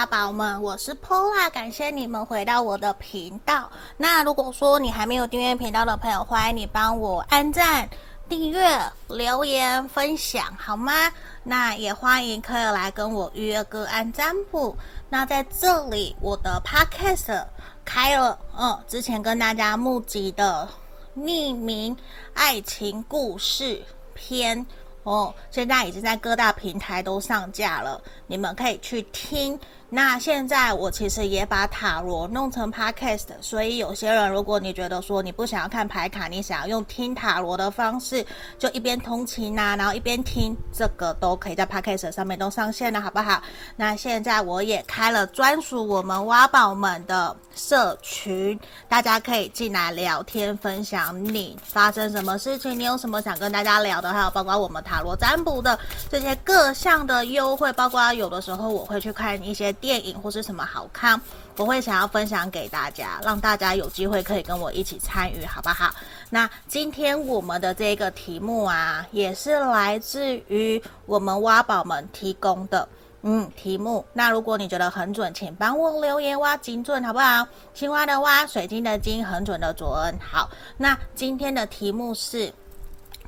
[0.00, 3.70] 挖宝们，我是 Pola，感谢你们回到我的频道。
[3.98, 7.86] 那如果说你还没有订阅频道的朋友，欢迎你帮我按赞、
[8.26, 11.12] 订阅、留言、分享，好吗？
[11.42, 14.74] 那也欢迎可以来跟我预约个案占卜。
[15.10, 17.44] 那在这里，我的 Podcast
[17.84, 20.66] 开了，嗯，之前跟大家募集的
[21.14, 21.94] 匿名
[22.32, 23.82] 爱情故事
[24.14, 24.66] 篇。
[25.02, 29.58] 哦，现在已经在各大平台都上架了，你们可以去听。
[29.92, 38.24] 那现在我其实也把塔罗弄成 podcast，所以有些人如果你觉得说你不想要看牌卡，你想要用听塔罗的方式，
[38.56, 43.42] 就一边通勤呐、啊，然后一边听，这个都可以在 podcast 上面都上线了，好不好？
[43.74, 48.56] 那现在我也开了专属我们挖宝们的社群，
[48.88, 55.76] 大家可以进来聊天，分享你发生什么事情，你有什么想跟大家聊的，还有包括我们塔罗占卜的
[56.08, 59.74] 这些各项的优惠，包括有的时候我会去看一些。
[59.80, 61.18] 电影或是什么好看，
[61.56, 65.90] 我会想要分享给大家，让大家有机会可以跟我一起参与，好不好？
[66.28, 72.86] 那今天我们的这个题目啊，也是来自于我们挖宝们提供的，
[73.22, 74.04] 嗯，题目。
[74.12, 77.46] 那如果你觉得很准，请帮我留言挖精准，好不好？
[77.72, 79.88] 青蛙的蛙，水晶的晶，很准的准。
[80.20, 82.52] 好，那今天的题目是。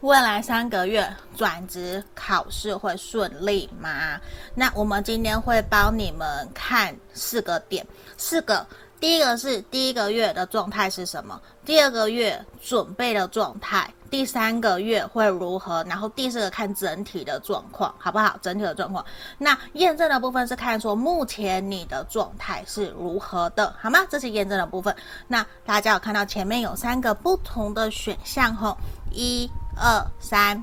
[0.03, 4.21] 未来三个月转职考试会顺利吗？
[4.53, 7.87] 那我们今天会帮你们看四个点，
[8.17, 8.67] 四个。
[8.99, 11.41] 第一个是第一个月的状态是什么？
[11.65, 15.85] 第二个月准备的状态，第三个月会如何？
[15.89, 18.37] 然后第四个看整体的状况，好不好？
[18.43, 19.05] 整体的状况。
[19.39, 24.01] 那验证的部分是看说目前你的状态是如何的，好吗？
[24.11, 24.93] 这是验证的部分。
[25.29, 28.77] 那大家有看到前面有三个不同的选项吼，
[29.13, 29.49] 一。
[29.77, 30.63] 二三，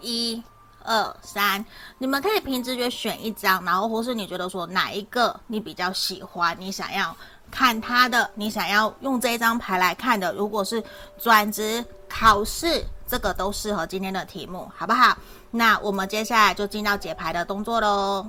[0.00, 0.42] 一
[0.84, 1.64] 二三，
[1.98, 7.14] 你们可以凭直觉选一张，然后或是你觉得说哪一个你比较喜欢，你想要
[7.50, 10.82] 看它的，你想要用这张牌来看的，如果是
[11.18, 15.16] 转职考试，这个都适合今天的题目，好不好？
[15.50, 18.26] 那我们接下来就进到解牌的动作喽。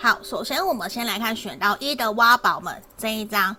[0.00, 3.54] 好，首先我们先来看选到一的挖宝们这一张。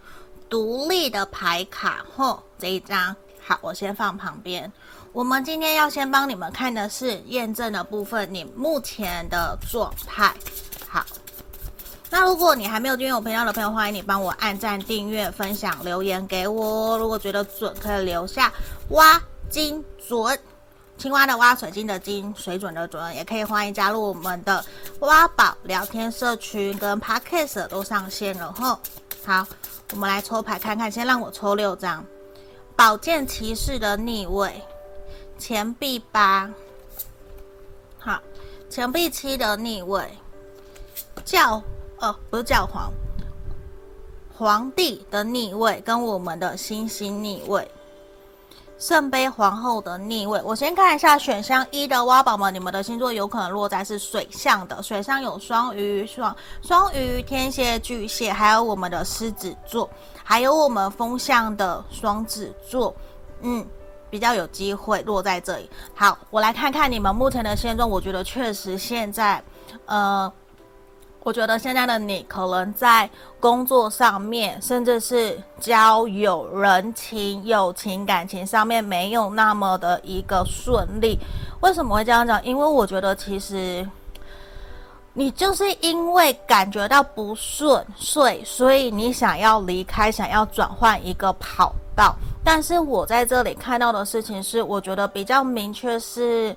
[0.49, 4.71] 独立的牌卡，吼，这一张好，我先放旁边。
[5.13, 10.33] 我们今天要先帮你们看的是验证的部分，你目前的状态。
[10.87, 11.05] 好，
[12.09, 16.97] 那如果你还没有订阅我频道的朋友，欢迎你帮我按赞、订阅、分享、留言给我。
[16.97, 18.51] 如果觉得准，可以留下
[18.89, 20.39] 挖金准，
[20.97, 24.63] 青蛙的挖，水晶的晶，水准的准，也可以欢迎加入我们的
[24.99, 28.79] 挖宝聊天社群，跟 Podcast 都上线了，吼，
[29.25, 29.47] 好。
[29.91, 32.05] 我们来抽牌看看，先让我抽六张，
[32.75, 34.61] 宝剑骑士的逆位，
[35.37, 36.49] 钱币八，
[37.97, 38.21] 好，
[38.69, 40.07] 钱币七的逆位，
[41.25, 41.61] 教
[41.97, 42.91] 哦不是教皇，
[44.37, 47.69] 皇帝的逆位跟我们的星星逆位。
[48.79, 59.89] 圣杯皇后的逆位，我先看一下选项一的挖宝们，你们的星座有可能落在是水象的，水象有双鱼、双双鱼、天蝎、巨蟹，还有我们的狮子座，
[60.23, 62.95] 还有我们风象的双子座，
[63.41, 63.67] 嗯，
[64.09, 65.69] 比较有机会落在这里。
[65.93, 69.43] 好，我来看看你们目前的现状，我觉得确实现在，
[69.87, 70.31] 呃。
[71.21, 73.07] 我觉得现在的你可能在
[73.41, 81.19] 工作上面，甚至是交友、人情、友情、感情上面没有那么的一个顺利。
[81.59, 82.43] 为什么会这样讲？
[82.43, 83.87] 因为我觉得其实
[85.13, 92.15] 你就是因为感觉到不顺遂，所以你想要离开，想要转换一个跑道。
[92.45, 96.55] 但是我在这里看到的事情是，我觉得比较明确是，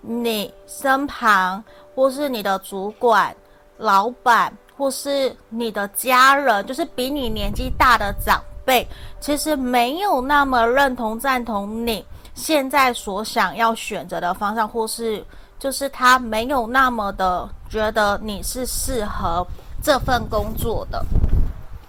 [0.00, 1.62] 你身旁
[1.94, 3.34] 或是你的主管。
[3.80, 8.86] 老板或是你的家人，就是比你年纪大的长辈，
[9.20, 12.04] 其实没有那么认同、赞同你
[12.34, 15.24] 现在所想要选择的方向，或是
[15.58, 19.46] 就是他没有那么的觉得你是适合
[19.82, 21.04] 这份工作的。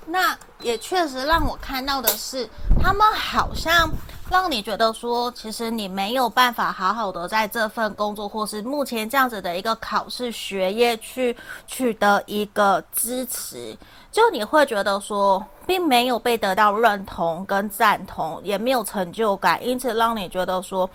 [0.07, 2.49] 那也确实让我看到的是，
[2.81, 3.89] 他们好像。
[4.31, 11.35] 让你觉得说，其实你没有办法好好的在这份工作，或是目前这样子的一个考试学业去
[11.67, 13.77] 取得一个支持，
[14.09, 20.89] 就你会觉得说，并没有被得到认同跟赞同，也没有成就感，因此让你觉得说，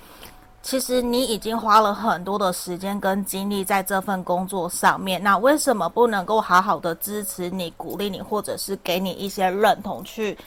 [0.63, 10.39] 其实你已经花了很多的时间跟精力在这份工作上面，那为什么不能够好好的支持你、鼓励你，或者是给你一些认同去？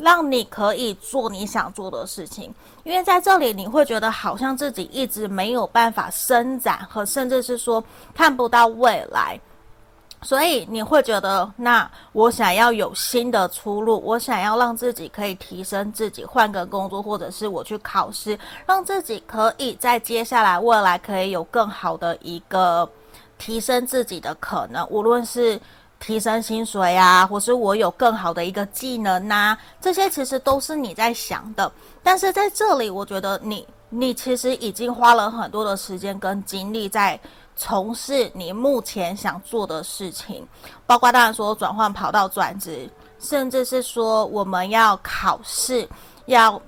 [0.00, 2.52] 让你可以做你想做的事情。
[2.84, 7.82] 因为在这里，你会觉得好像自己一直没有办法伸展，和甚至是说
[8.14, 9.38] 看不到未来。
[10.22, 22.86] 所以你会觉得，那我想要有新的出路，我想要让自己可以提升自己，换个工作，或者是我去考试，让自己可以在接下来未来可以有更好的一个
[23.38, 25.58] 提升自己的可能，无论是
[26.00, 31.70] 提升薪水啊，或是我有更好的一个技能呐，这些其实都是你在想的。
[32.02, 37.20] 但是在这里，我觉得你你其实已经花了很多的时间跟精力在。
[37.56, 40.48] 从事你目前想做的事情，
[40.86, 42.88] 包括当然说转换跑道、转职，
[43.18, 45.86] 甚至是说我们要考试，
[46.24, 46.58] 要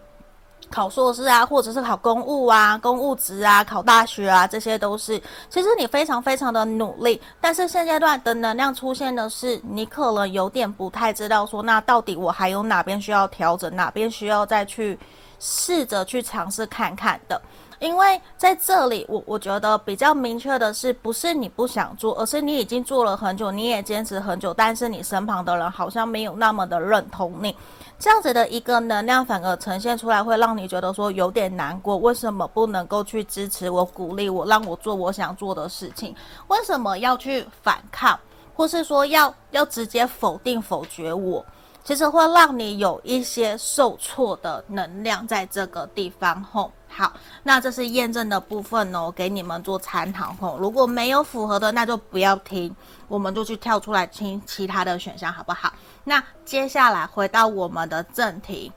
[0.73, 5.21] 考硕士啊，或者是考公务啊、公务职啊、考大学啊，这些都是。
[5.51, 14.99] 其实你非常非常的努力，但是现阶段的能量出现的是，你可能有点不太知道说，那到底我还有哪边需要调整，哪边需要再去
[15.39, 17.41] 试着去尝试看看的。
[17.83, 27.57] 因为在这里，我我觉得比较明确的是，不是你不想做，而是你已经做了很久，你也坚持很久，但是你身旁的人好像没有那么的认同你，
[27.99, 31.97] 这样子的一个能量反而呈现出来，会让你觉得说有点难过。
[31.97, 36.15] 为什么不能够去支持我、鼓励我，让我做我想做的事情？
[36.47, 38.17] 为什么要去反抗，
[38.55, 41.45] 或是说要要直接否定、否决我？
[41.83, 46.71] 其实会让你有一些受挫的能量在这个地方吼。
[46.95, 47.13] 好，
[47.43, 50.59] 那这是验证的部分哦，给你们做参考吼。
[50.59, 52.75] 如果没有符合的，那就不要听，
[53.09, 55.73] 我们就去跳出来听其他的选项，好不好？
[56.05, 58.71] 那接下来回到我们的正题，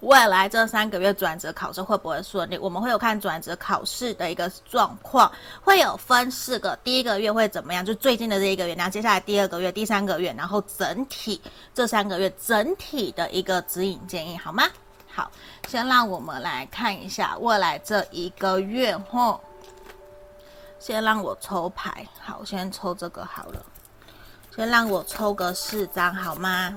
[0.00, 2.56] 未来这三个月转职考试会不会顺利？
[2.56, 5.30] 我们会有看转职考试的一个状况，
[5.62, 7.84] 会有分四个，第一个月会怎么样？
[7.84, 11.40] 就最近的这一个月，然后接下来第二个月、第三个月，然后整体
[11.74, 14.64] 这三个月整体的一个指引建议，好吗？
[15.14, 15.30] 好，
[15.68, 19.40] 先让我们来看一下未来这一个月吼。
[20.80, 23.64] 先让我抽牌，好，先抽这个好了。
[24.54, 26.76] 先让我抽个四张好吗？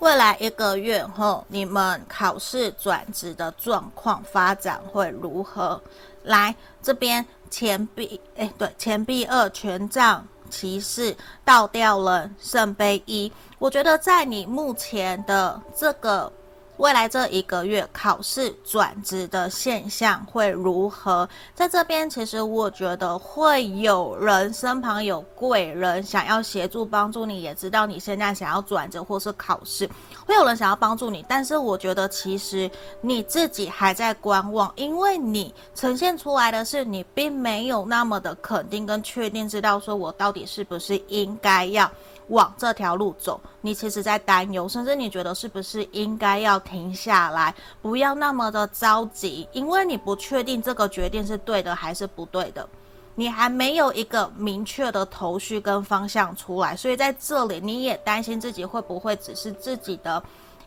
[0.00, 5.80] 未来一个月后，你们考试转职的状况发展会如何？
[6.24, 10.26] 来这边钱币，哎，对，钱币二权杖。
[10.54, 16.32] 骑士倒掉了圣杯一，我觉得在你目前的这个
[16.78, 21.28] 未来这一个月考试转职的现象会如何？
[21.54, 29.88] 在这边，其实我觉得会有人身旁有贵人想要协助帮助你，也知道你现在想要转职或是考试，
[30.26, 31.24] 会有人想要帮助你。
[31.28, 32.68] 但是我觉得其实
[33.00, 41.88] 你自己还在观望，因为你呈现出来的是你并没有那么的肯定跟确定，知道说我到底是不是应该要。
[42.28, 52.66] 往这条路走，你其实在担忧，甚至你觉得是不是应该要停下来，不要那么的着急，因为你不确定这个决定是对的还是不对的，
[53.14, 60.22] 你还没有一个明确的头绪跟方向出来，所以在这里你也担心自己会不会只是自己的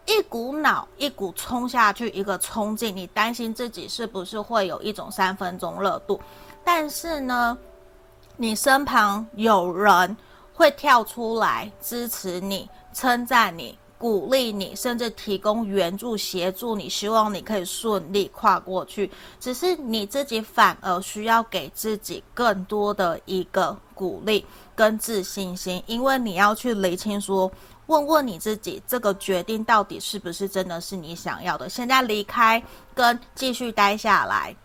[0.06, 6.22] 一股脑、一股冲下去一个冲劲，你担心自己是不是会有一种三分钟热度，
[6.64, 7.58] 但是呢，
[8.36, 10.16] 你身旁有人。
[10.58, 19.12] 会跳出来支持你、称赞你、鼓励你，甚至提供援助、协助你，希望你可以顺利跨过去。
[19.40, 24.44] 只是你自己反而需要给自己更多的一个鼓励
[24.76, 27.52] 跟自信心，因为你要去厘清说，
[27.86, 31.70] 问问你自己，这个决定到底是不是真的是你想要的？
[31.70, 32.62] 现在离开
[32.96, 34.56] 跟继续待下来。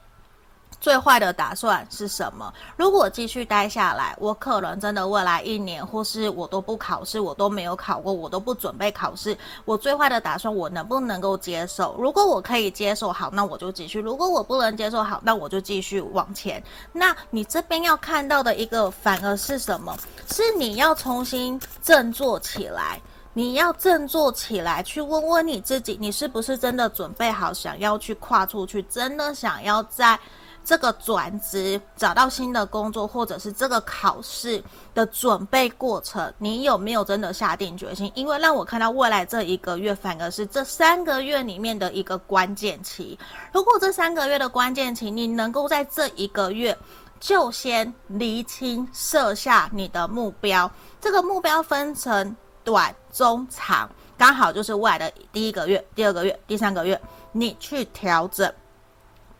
[0.83, 2.53] 最坏的打算是什么？
[2.77, 9.39] 如果继续待下来，我可能真的未来一年，或是我都不考试，我都没有考过，我都不准备考试。
[9.65, 11.95] 我最坏的打算，我能不能够接受？
[12.01, 16.61] 如果我可以接受，好，那我就继续；如果我不能接受，好，那我就继续往前。
[16.91, 19.97] 那你这边要看到的一个反而是什么？
[20.33, 23.01] 是你要重新振作起来，
[23.35, 30.19] 你要振作起来，去问问你自己，你是不是真的准备好，想要去跨出去，真的想要在。
[30.65, 34.63] 这个转职、找到新的工作，或者是这个考试
[34.95, 38.11] 的准备过程，你有没有真的下定决心？
[38.15, 43.19] 因为让我看到未来这一个月，反而是这三个月里面的一个关键期。
[43.53, 46.77] 如果这三个月的关键期，你能够在这一个月
[47.19, 57.01] 就先厘清、设下你的目标，这个目标分成短、中、长，刚好就是未来的第一个月、第二个月、第三个月，
[57.33, 58.53] 你去调整。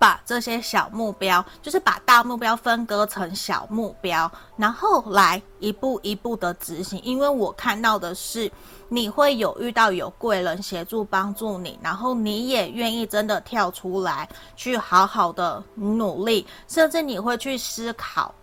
[0.03, 7.01] 把这些小目标，就是把大目标分割成小目标，然后来一步一步的执行。
[7.05, 8.51] 因为我看到的是，
[8.89, 18.35] 你会有遇到有贵人协助帮助你，然后你也愿意真的跳出来去好好的努力，甚至你会去思考。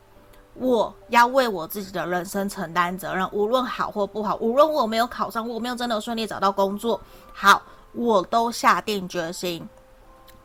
[0.54, 7.01] 我要为我自己的人生承担责任，无论好或不好，无论我没有考上，我没有真的顺利找到工作，
[7.34, 7.62] 好，
[7.92, 9.68] 我都下定决心，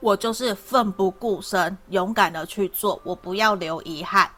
[0.05, 4.29] 我就是奋不顾身，勇敢的去做，我不要留遗憾，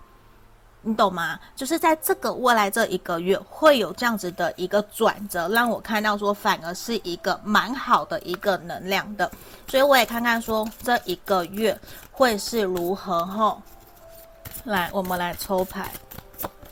[0.80, 1.40] 你懂吗？
[1.56, 9.28] 就是在这个未来这一个月，会有这样子的一个转折，让我看到说，反而是一个蛮好的一个能量的，
[9.66, 11.76] 所以我也看看说，这一个月
[12.12, 13.60] 会是如何吼。
[14.62, 15.90] 来，我们来抽牌。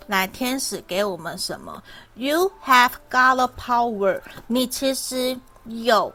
[0.06, 1.82] 来，天使给我们什么
[2.14, 4.20] ？You have got the power。
[4.46, 6.12] 你其实有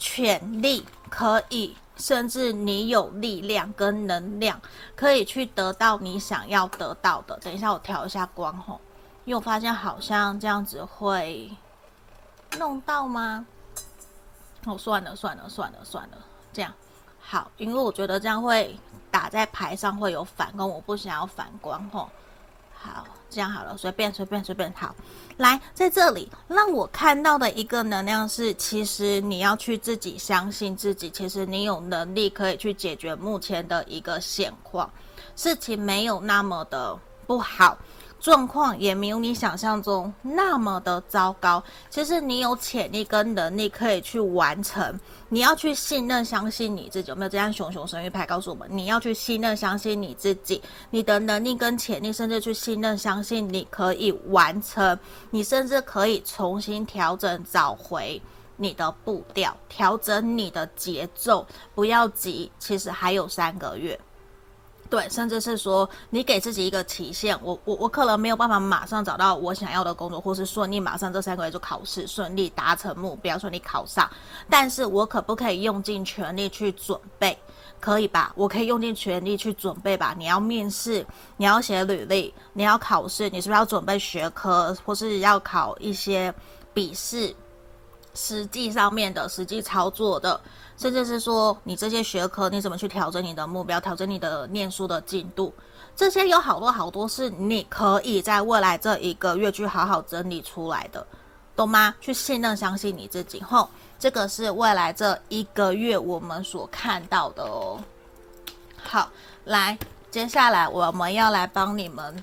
[0.00, 4.60] 权利，可以，甚至你有力量跟能量，
[4.94, 7.36] 可以去得到你想要得到的。
[7.38, 8.80] 等一下，我调一下光吼，
[9.24, 11.50] 因为我发现好像这样子会
[12.58, 13.46] 弄到吗？
[14.64, 16.18] 哦，算了算了算了算了，
[16.52, 16.72] 这样
[17.20, 18.78] 好，因为我觉得这样会。
[19.08, 22.10] 打在牌上会有反光，我不想要反光吼。
[22.74, 24.72] 好，这样好了，随便随便随便。
[24.74, 24.94] 好，
[25.36, 34.90] 来，在这里让我看到的一个能量是，其实你要去自己相信自己，其实你有能力可以去解决目前的一个现况，
[35.34, 37.76] 事情没有那么的不好。
[38.26, 41.62] 状况也没有你想象中那么的糟糕。
[41.88, 44.98] 其实你有潜力跟能力可以去完成。
[45.28, 47.08] 你要去信任、相信你自己。
[47.08, 47.52] 有没有这样？
[47.52, 54.98] 熊熊神諭牌告诉我们，你要去信任、相信你自己，你的能力跟潜力，甚至去信任、相信你可以完成。
[55.30, 58.20] 你甚至可以重新调整、找回
[58.56, 61.46] 你的步调，调整你的节奏。
[61.76, 63.96] 不要急，其实还有三个月。
[64.88, 74.08] 对，甚至是说你给自己一个期限，我我我可能没有办法马上找到我想要的工作，或是顺利马上这三个月就考试顺利达成目标，顺利考上。
[74.48, 77.36] 但是我可不可以用尽全力去准备？
[77.78, 78.32] 可以吧？
[78.36, 80.14] 我可以用尽全力去准备吧？
[80.16, 81.04] 你要面试，
[81.36, 86.32] 你要写履历，你要考试，你是不是要准备学科，或是要考一些
[86.72, 87.34] 笔试？
[88.14, 90.40] 实际上面的实际操作的，
[90.76, 95.52] 甚至是说你这些学科你怎么去调整你的目标，调整你的念书的进度，
[95.96, 101.06] 这些有好多好多是你可以在未来这一个月去好好整理出来的，
[101.56, 101.94] 懂吗？
[102.00, 103.68] 去信任相信你自己，吼，
[103.98, 107.80] 这个是未来这一个月我们所看到的哦。
[108.82, 109.10] 好，
[109.44, 109.78] 来，
[110.10, 112.14] 接下来我们要来帮你们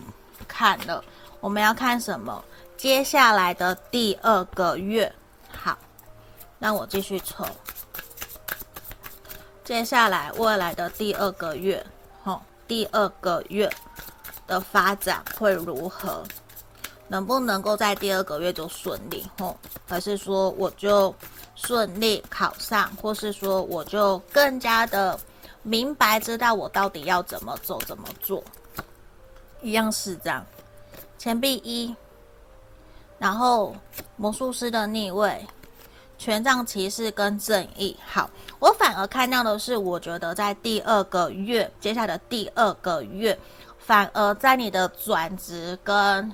[0.47, 1.03] 看了，
[1.39, 2.43] 我们要看什么？
[2.77, 5.11] 接下来的第二个月。
[5.51, 5.77] 好，
[6.59, 7.45] 那我继续抽。
[9.63, 11.85] 接下来未来的第二个月，
[12.21, 13.71] 吼，第二个月
[14.45, 16.23] 的发展会如何？
[17.07, 19.25] 能不能够在第二个月就顺利？
[19.39, 21.15] 吼，还是说我就
[21.55, 25.17] 顺利考上，或是说我就更加的
[25.61, 28.43] 明白知道我到底要怎么走、怎么做？
[29.61, 30.45] 一样是这样，
[31.17, 31.95] 钱币一。
[33.17, 33.73] 然后
[34.17, 35.45] 魔术师的逆位，
[36.23, 37.93] 权杖骑士跟正义。
[38.07, 43.37] 好，我反而看到的是，我觉得在第二个月，接下来的第二个月，
[43.77, 46.33] 反而在你的转职跟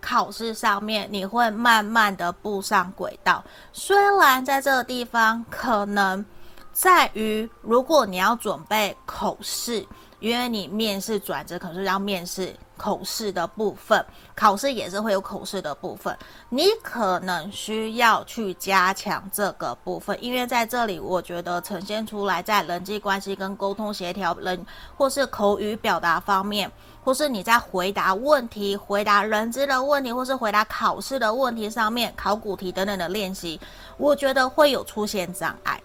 [0.00, 3.42] 考试上面，你会慢慢的步上轨道。
[3.72, 6.24] 虽然在这个地方可能
[6.72, 9.84] 在于，如果你要准备口试，
[10.20, 12.54] 因为你面试转职，可是要面试。
[12.76, 14.04] 口试的部分，
[14.34, 16.16] 考试也是会有口试的部分，
[16.48, 24.66] 你可能需要去加强这个部分，因为在这里，我觉得呈现出来在人际关系跟沟通协调人，
[24.96, 26.70] 或是口语表达方面，
[27.04, 33.60] 或是你在回答问题、回答人资的问题，或是回答考试的问题上面，考古题等等的练习，
[33.96, 35.80] 我觉得会有出现障碍，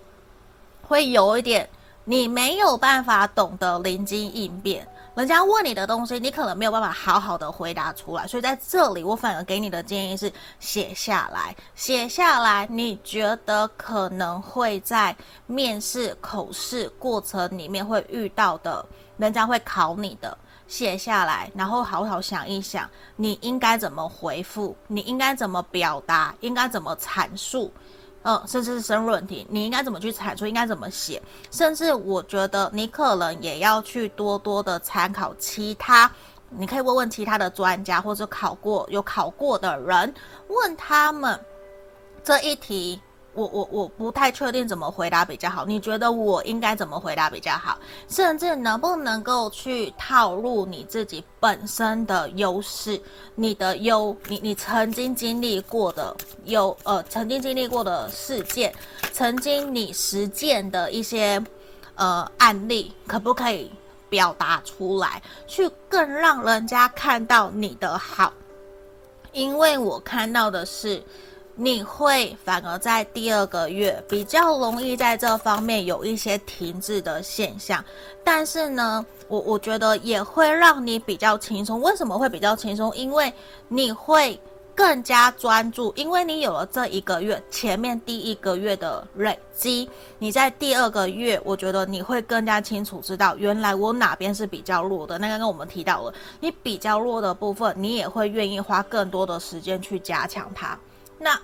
[0.82, 1.70] 会有一点
[2.04, 4.88] 你没有办法懂得临机应变。
[5.20, 15.14] 人家问你的东西，你可能没有办法好好的回答出来，所以在这里，我反而给你的建议是写下来，写下来，你觉得可能会在
[15.46, 18.86] 面试、口试过程里面会遇到的，
[19.18, 20.38] 人家会考你的，
[20.70, 27.70] 写下来，然后好好想一想，你应该怎么回复，你应该怎么表达，应该怎么阐述。
[28.24, 30.46] 嗯，甚至是申论题，你应该怎么去阐述？
[30.46, 31.22] 应该怎么写？
[31.52, 36.12] 甚至我觉得你可能也要去多多的参考其他，
[36.50, 40.14] 你可以问问其他的专家，或者考过有考过的人，
[40.50, 41.40] 问他们
[42.24, 43.02] 这一题
[43.34, 45.64] 我我我不太确定怎么回答比较好。
[45.66, 47.78] 你觉得我应该怎么回答比较好？
[48.10, 53.00] 甚至能不能够去套入你自己本身的优势，
[53.36, 58.74] 你的优，你你曾经经历过的有呃，曾经经历过的事件，
[59.14, 61.42] 曾经你实践的一些
[61.96, 63.72] 呃案例，可不可以
[64.10, 68.34] 表达出来，去更让人家看到你的好？
[69.32, 71.02] 因为我看到的是。
[71.62, 77.84] 你会反而在第二个月比较容易在这方面有一些停滞的现象，
[78.24, 81.82] 但是呢，我我觉得也会让你比较轻松。
[81.82, 82.96] 为什么会比较轻松？
[82.96, 83.34] 因为
[83.68, 84.40] 你会
[84.74, 95.18] 更加专注，因为你有了这一个月前面第一个月的累积，你在第二个月，我觉得你会更加清楚知道，原来我哪边是比较弱的。
[95.18, 100.80] 那刚刚我们提到了，你比较弱的部分，你也会愿意花更多的时间去加强它。
[101.20, 101.40] 那。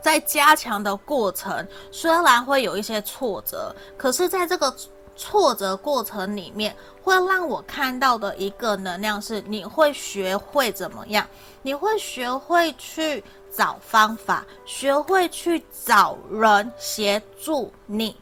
[0.00, 4.74] 在加强的过程，虽然会有一些挫折，可是在这个
[5.14, 6.74] 挫折过程里面，
[7.04, 11.24] 会让我看到的一个能量是，你会学会怎么样？
[11.62, 18.16] 你会学会去找方法，学会去找人协助你。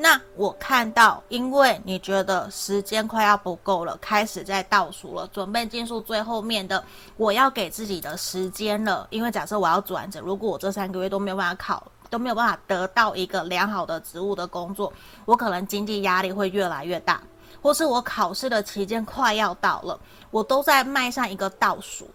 [0.00, 6.84] 那我看到，因为你觉得时间快要不够了，开始在倒数了，准备进入最后面的
[7.16, 9.08] 我要给自己的时间了。
[9.10, 14.92] 因为假设我要转职，如果我这三个月都没有办法考，都没有办法得到一个良好的职务的工作，
[15.24, 17.20] 我可能经济压力会越来越大，
[17.60, 19.98] 或是我考试的期间快要到了，
[20.30, 22.08] 我都在迈向一个倒数。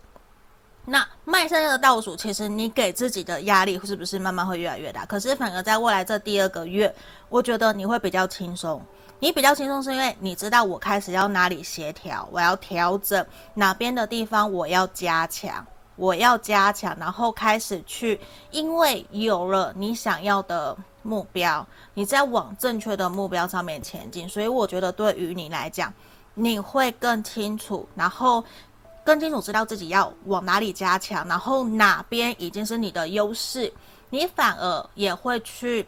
[0.85, 5.05] 那迈向的倒数，其实你给自己的压力是不是慢慢会越来越大？
[5.05, 6.93] 可是反而在未来这第二个月，
[7.29, 8.81] 我觉得你会比较轻松。
[9.19, 18.19] 你比较轻松是因为你知道我开始要哪里协调，我要调整哪边的地方，我要加强，我要加强，然后开始去，
[18.51, 25.93] 因为有了你想要的目标，你在往正确的目标上面前进，所以我觉得对于你来讲，
[26.33, 28.43] 你会更清楚，然后。
[29.03, 33.71] 更清楚知道自己要往哪里加强，然后哪边已经是你的优势，
[34.09, 35.85] 你反而也会去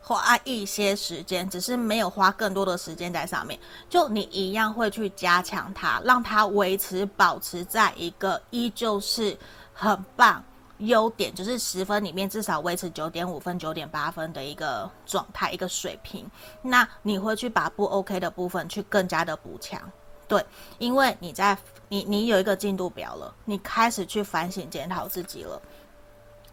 [0.00, 3.58] 花一些时间，只是没有花更多的时间在上面。
[3.88, 9.36] 就你一样会去加强它，让它维持保持在一个依旧是
[9.72, 10.42] 很棒
[10.78, 16.26] 优点，就是十分里面至少维持九点五分、九点八分的一个状态、一个水平。
[16.62, 19.80] 那你会去把不 OK 的部分去更加的补强。
[20.26, 20.44] 对，
[20.78, 21.56] 因为你在
[21.88, 25.60] 你你有一个进度表了，你开始去反省检讨自己了。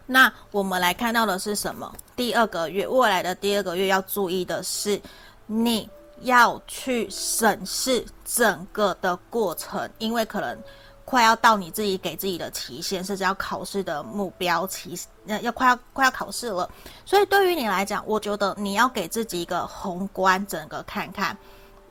[0.04, 1.90] 那我们来看到的是什么？
[2.16, 5.00] 第二个月，未来的第二个月要注意的是，
[5.46, 5.88] 你
[6.20, 10.58] 要去审视整个的过程，因为可能
[11.04, 16.68] 快要到你自己给自己的期限，甚至要考试的目标期，那要快要快要考试了。
[17.06, 21.36] 所以对于你来讲，我觉得你要给自己一个宏观整个看看。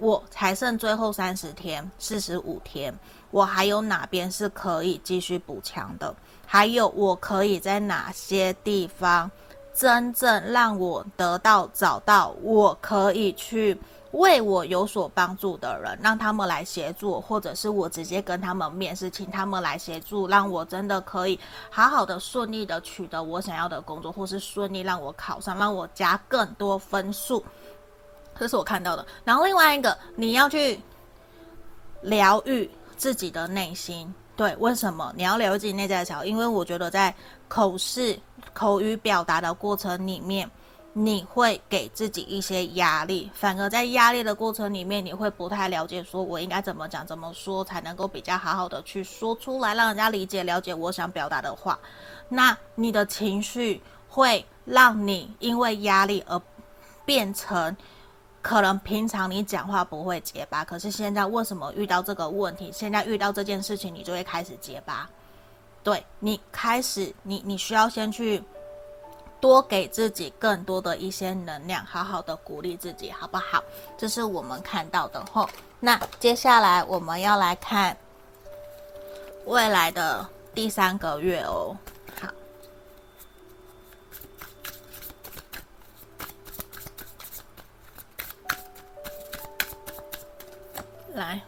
[0.01, 2.91] 我才剩最后三十天，四十五天，
[3.29, 6.13] 我还有哪边是可以继续补强的？
[6.47, 9.29] 还有我可以在哪些地方
[9.75, 13.79] 真正让我得到找到我可以去
[14.13, 27.45] 为我有所帮助的人，让他们来协助，或者是我直接跟他们面试，请他们来协助，让我真的可以好好的顺利的取得我想要的工作，或是顺利让我考上，让我加更多分数。
[28.41, 30.79] 这是我看到的，然后另外一个，你要去
[32.01, 34.11] 疗愈自己的内心。
[34.35, 36.25] 对，为什么你要疗愈自己内在的小？
[36.25, 37.13] 因为我觉得在
[37.47, 38.19] 口试、
[38.51, 40.49] 口语表达的过程里面，
[40.91, 51.77] 你会给自己一些压力，反而在压力的过程里面，你会不太了解，说我应该怎么讲、怎么说才能够比较好好的去说出来，让人家理解、了解我想表达的话。
[52.27, 56.41] 那你的情绪会让你因为压力而
[57.05, 57.77] 变成。
[58.41, 62.71] 可能平常你讲话不会结巴，可是现在为什么遇到这个问题？
[62.73, 65.09] 现在遇到这件事情，你就会开始结巴。
[65.83, 68.43] 对，你开始，你你需要先去
[69.39, 73.63] 多给自己更多的一些能量，好好的鼓励自己，好不好？
[73.97, 75.49] 这是我们看到的吼。
[75.79, 77.95] 那接下来我们要来看
[79.45, 81.75] 未来的第三个月哦。
[91.21, 91.39] 来，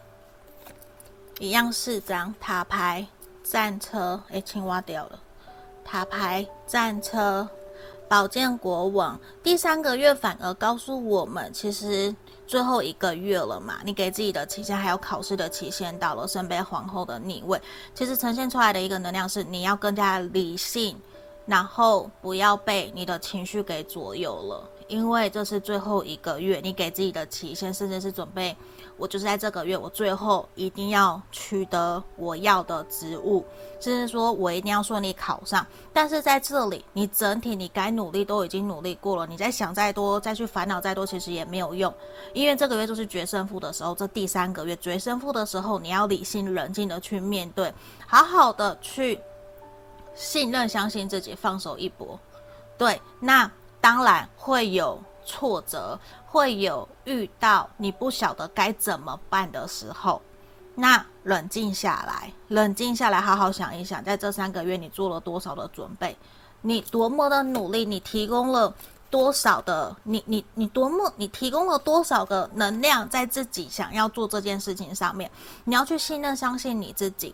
[1.40, 3.04] 一样四张塔牌、
[3.42, 5.18] 战车，哎，青蛙掉了。
[5.84, 7.48] 塔牌、战车、
[8.08, 9.18] 宝剑国王。
[9.42, 12.14] 第三个月反而告诉我们，其实
[12.46, 17.60] 最后一个月了嘛，你给自己的期限还有考试的期限到了，圣杯皇后的逆位，
[17.96, 20.96] 其实呈现出来的一个能量是，你要更加理性、
[21.46, 28.56] 然后不要被你的情绪给左右了，因为这是最后一个月，你给自己的期限，甚至是准备。
[28.96, 33.44] 我就是在这个月，我最后一定要取得我要的职务，
[33.80, 35.66] 甚至说我一定要顺利考上。
[35.92, 41.92] 但是在这里，你整体你该努力都已经努力过了，你再想再多，再去烦恼再多，其实也没有用。
[42.34, 47.74] 因为这个月就是决胜负的时候，这第三个月决胜负的时候，你要理性冷静的去面对，
[48.06, 49.18] 好好的去
[50.14, 52.16] 信任、相信自己，放手一搏。
[52.78, 53.50] 对，那
[53.84, 55.98] 当然会有挫折。
[56.26, 60.20] 会有遇到你不晓得该怎么办的时候，
[60.74, 66.16] 那冷静下来，冷静下来，好好想一想，在这三个月你做了多少的准备，
[66.62, 68.74] 你多么的努力，你提供了
[69.08, 75.30] 多少的，你你你多么，你提供了多少个能量在自己想要做这件事情上面，
[75.62, 77.32] 你要去信任、相信你自己，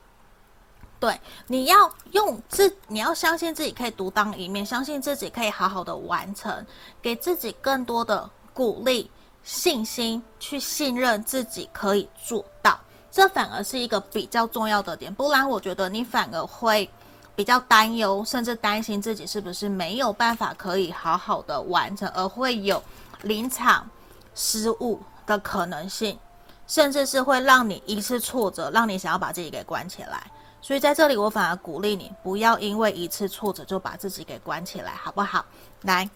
[1.01, 6.65] 对，你要用自，你要相信自己可以独当一面，相信自己可以好好的完成，
[7.03, 8.31] 给自己更多的。
[8.53, 9.11] 鼓励、
[9.43, 12.79] 信心，去信任自己可以做到，
[13.11, 15.15] 这反而是一个比较重要的点。
[15.15, 16.91] 不然，我觉得你反而会
[17.35, 22.83] 比较担忧，甚至担心自己是不是没有办法可以好好的完成，而会有
[23.23, 23.89] 临场
[24.35, 26.19] 失误的可能性，
[26.67, 30.31] 甚至是会让你一次挫折，让你想要把自己给关起来。
[30.63, 35.45] 所以在这里，我反而鼓励你，不要因为一次挫折就把自己给关起来，好不好？
[35.83, 36.09] 来，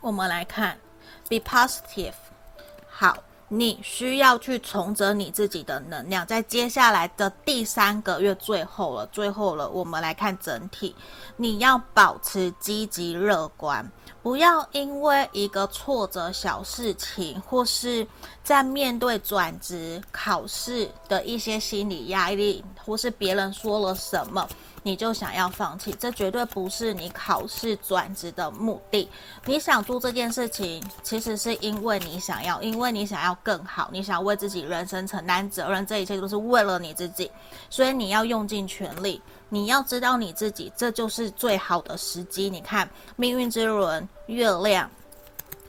[0.00, 0.78] 我们来看。
[1.28, 2.14] Be positive，
[2.88, 3.16] 好，
[3.48, 10.94] 你需要去重整你自己的能量，在接下来的第三个月最后了，最后了，我们来看整体，
[11.36, 13.88] 你要保持积极乐观，
[14.22, 18.06] 不要因为一个挫折小事情，或是
[18.42, 24.48] 在面对转职考试的一些心理压力，或是别人说了什么。
[24.86, 29.10] 你就想要放弃，这绝对不是你考试转职的目的。
[29.44, 37.28] 你想做这件事情，其实是因为你想要，因为你想要更好，你想为自己人生承担责任，这一切都是为了你自己，
[37.68, 39.20] 所以你要用尽全力。
[39.48, 42.48] 你要知道你自己，这就是最好的时机。
[42.48, 44.88] 你看，命运之轮、月亮、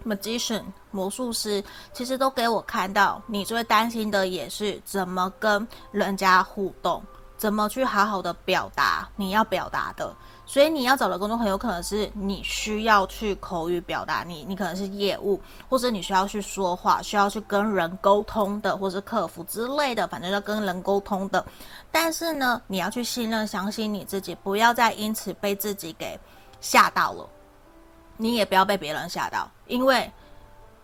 [0.06, 7.04] Magician、魔术师，其实都给我看到，你最担心的也是怎么跟人家互动。
[7.38, 10.14] 怎么去好好的表达你要表达的？
[10.46, 21.46] 所以你要找的工作很有可能是你需要去口语表达，你你可能是业务，或者你需要去说话，需要去跟人沟通的，或是客服之类的，反正要跟人沟通的。
[21.92, 26.18] 但是呢，你要去信任、相信你自己，不要再因此被自己给
[26.62, 27.28] 吓到了。
[28.16, 30.10] 你也不要被别人吓到，因为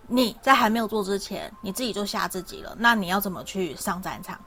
[0.08, 2.76] 你在还没有做之前，你自己就吓自己了。
[2.78, 4.38] 那你要怎么去上战场？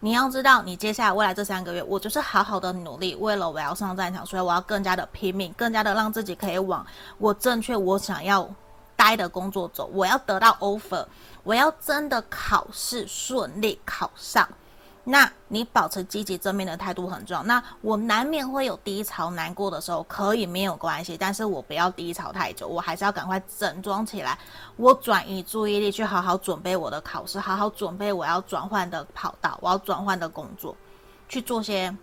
[0.00, 6.86] 你要知道，你接下来未来这三个月，我就是好好的努力，为了我要上战场，所以我要更加的拼命，更加的让自己可以往
[7.18, 8.48] 我正确我想要
[8.94, 9.90] 待的工作走。
[9.92, 11.04] 我要得到 offer，
[11.42, 14.48] 我要真的考试顺利考上。
[15.10, 17.42] 那你保持积极正面的态度很重要。
[17.42, 24.38] 那我难免会有低潮、难过的时候，可以没有关系，但是我不要低潮太久，我还是要赶快整装起来，
[24.76, 30.76] 我转移注意力去好好准备我的考试，好好准备我要转换的跑道，我要转换的工作，
[31.26, 31.96] 去做些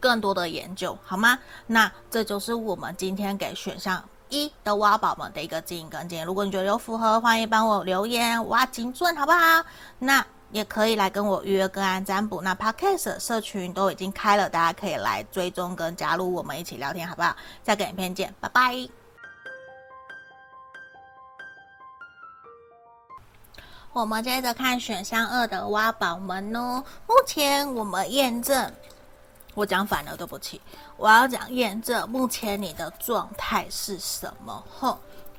[0.00, 1.38] 更多的研究，好吗？
[1.68, 6.22] 那这就是我们今天给选项一的挖宝们的一个经营跟建议。
[6.24, 9.64] 如果你觉得有符合，欢迎帮我留言挖精准，好不好？
[10.00, 10.26] 那。
[10.52, 17.36] 也可以来跟我预约个案占卜，那 Podcast 社群都已经开了，大家可以来追踪跟加入我们一起聊天，好不好？
[17.64, 18.88] 下个影片见，拜拜。
[23.92, 26.84] 我们接着看选项二的挖宝们哦。
[27.06, 28.72] 目前我们验证，
[29.54, 30.60] 我讲反了，对不起，
[30.96, 32.08] 我要讲验证。
[32.08, 34.64] 目前你的状态是什么？
[34.78, 34.98] 吼。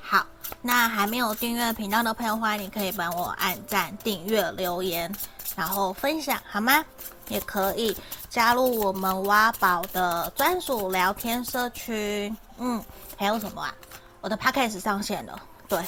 [0.10, 0.26] 好，
[0.62, 5.14] 那还没有订阅频道的朋友，欢迎你可以帮我按赞、订阅、留言，
[5.54, 6.82] 然后分享，好吗？
[7.28, 7.94] 也可以
[8.30, 12.34] 加入我们挖宝的专属聊天社区。
[12.58, 12.82] 嗯，
[13.18, 13.76] 还有什么啊？
[14.22, 15.84] 我的 podcast 上线了，对，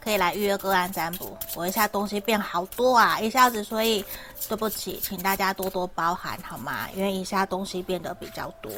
[0.00, 1.36] 可以来预约个案占卜。
[1.56, 4.04] 我一下东西变好多啊，一下子，所以
[4.48, 6.88] 对不起，请大家多多包涵，好吗？
[6.94, 8.70] 因为一下东西变得比较多。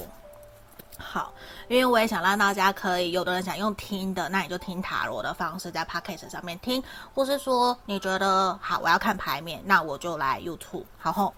[0.99, 1.33] 好，
[1.69, 6.83] 因为我也想让大家可以，有的人想用听的，那你就听塔罗的方式在 Podcast 上面听，
[7.15, 10.85] 或是说你觉得好，我要看牌面，那我就来 YouTube。
[10.99, 11.35] 好后，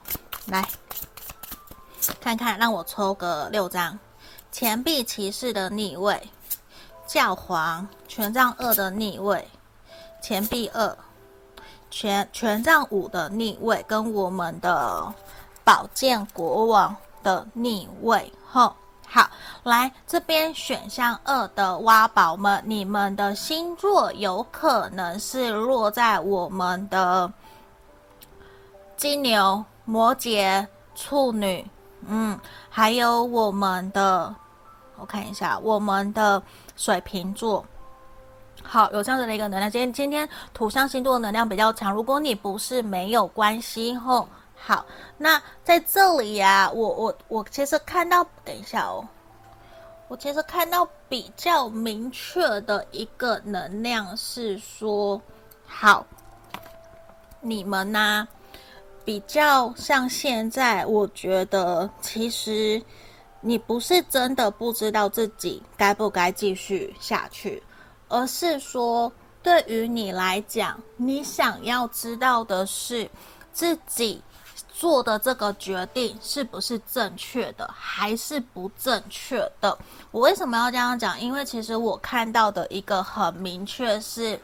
[0.47, 0.67] 来
[2.21, 3.99] 看看，让我抽个六张，
[4.53, 6.23] 钱币骑士的逆位，
[7.07, 9.47] 教皇权杖二的逆位，
[10.23, 10.97] 钱币二，
[11.91, 15.13] 权权杖五的逆位，跟我们的
[15.65, 18.73] 宝剑国王的逆位，吼。
[19.11, 19.27] 好，
[19.63, 27.33] 来这边选项二的挖宝们，你们的星座有可能是落在我们的
[28.99, 31.67] 金牛、摩羯、处女，
[32.07, 34.35] 嗯，还有我们的，
[34.99, 36.43] 我看一下，我们的
[36.77, 37.65] 水瓶座。
[38.63, 39.71] 好，有这样子的一个能量。
[39.71, 44.29] 今天今天土象星座能量比较强，如果你不是没有关系吼。
[44.61, 44.85] 好，
[45.17, 49.07] 那在这里呀、啊，我我我其实看到，等一下哦，
[50.09, 55.19] 我其实看到比较明确的一个能量是说，
[55.65, 56.05] 好，
[57.41, 58.29] 你们呢、
[59.07, 62.83] 比较像现在，我觉得其实
[63.41, 67.63] 你不是真的不知道自己该不该继续下去，
[68.09, 69.11] 而是说，
[69.43, 73.09] 对于你来讲，你想要知道的是
[73.51, 74.23] 自己。
[74.79, 79.77] 做的这个决定是不是正确的，还是不正确的？
[80.13, 81.21] 我为什么要这样讲？
[81.21, 84.39] 因为其实我看到的一个很明确是，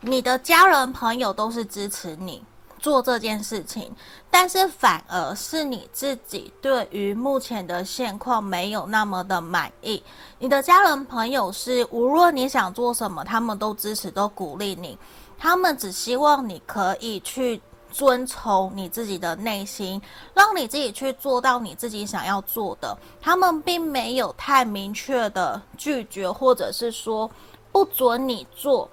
[0.00, 2.42] 你的家人朋友都是支持你
[2.80, 3.94] 做这件事情，
[4.28, 10.02] 但是反而是你自己对于目前的现况没有那么的满意。
[10.40, 14.98] 你的家人朋友是无论你想做什么，他们都支持，都鼓励你，
[15.38, 17.62] 他们只希望你可以去。
[17.90, 20.00] 遵从你自己的内心，
[20.34, 22.96] 让你自己去做到你自己想要做的。
[23.20, 27.30] 他们并没有太明确的拒绝，或者是说
[27.72, 28.88] 不准你做。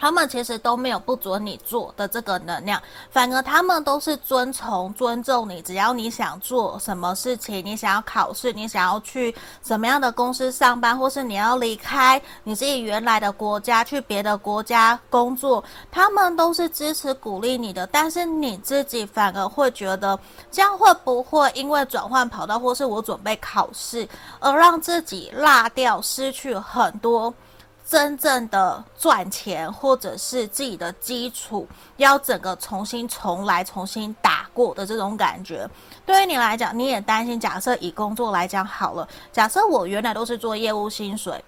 [0.00, 5.60] 他们其实都没有不准你做的这个能量，反而他们都是遵从、尊重你。
[5.60, 17.86] 只要你想做什么事情，你想要考试，你想要去什么样的公司上班，或是你要离开你自己原来的国家去别的国家工作，他们都是支持、鼓励你的。
[17.88, 20.18] 但是你自己反而会觉得，
[20.50, 24.08] 这样会不会因为转换跑道，或是我准备考试，
[24.38, 27.32] 而让自己落掉、失去很多？
[27.90, 35.68] 真正的赚钱，或者是自己的基础要整个重新重来、重新打过的这种感觉，
[36.06, 37.40] 对于你来讲，你也担心。
[37.40, 41.44] 假设以工作来讲好了，假设我原来都是做业务薪水，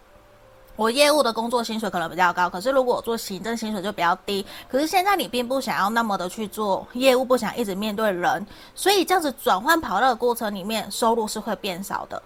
[0.74, 4.44] 我业务的工作薪水可能比较高，可是如果我做行政薪水就比较低。
[4.68, 12.20] 可是现在你并不想要那么的去做业务，不想一直面对人，所以这样子转换跑道的过程里面，收入是会变少的。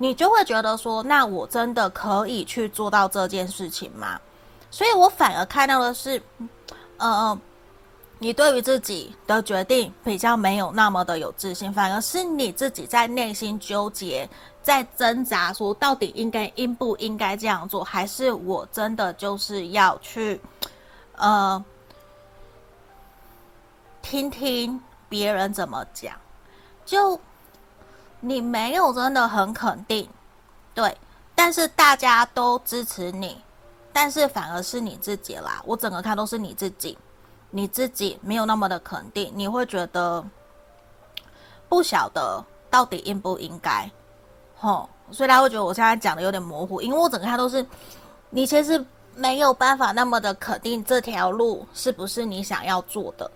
[0.00, 4.18] 你就会觉得说，那我真的可以去做到这件事情吗？
[4.70, 6.22] 所以我反而看到的是，
[6.98, 7.36] 呃，
[8.20, 14.28] 你对于自己的决定比较没有那么的有自信，反而是你自己在内心纠结，
[14.62, 20.40] 在挣扎，说到底应该应不应该这样做，还是我真的就是要去，
[21.16, 21.64] 呃，
[24.00, 26.14] 听听别人怎么讲，
[26.86, 27.20] 就。
[28.20, 30.08] 你没有真的很肯定，
[30.74, 30.96] 对，
[31.34, 33.40] 但是大家都支持你，
[33.92, 35.62] 但是反而是你自己啦。
[35.64, 36.98] 我整个看都是你自己，
[37.50, 40.24] 你自己没有那么的肯定，你会觉得
[41.68, 43.88] 不晓得到底应不应该，
[44.56, 47.64] 吼，所以他会觉得我现在讲的有点模糊，因为我整个看都是
[48.30, 53.30] 你其实没有办法那么的肯定这条路是不是你想要做的。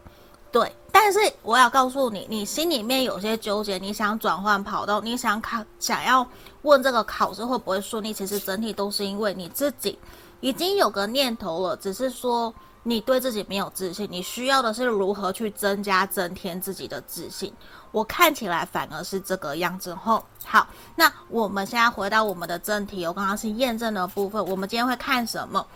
[0.53, 6.25] 对，但是我要告诉你，你心里面有些纠结，你想转换跑道，你想考，想要
[6.61, 9.99] 问这个考试会不会顺利，其实整体都是因为你自己
[10.41, 17.51] 已经有个念头了，只是说你对自己没有自信，你需要的是如何去增加、增添自己的自信。
[17.91, 19.95] 我看起来反而是这个样子。
[19.95, 25.67] 后好，那我们现在回到我们的正题，我刚刚是验证的部分，我们今天会看什么？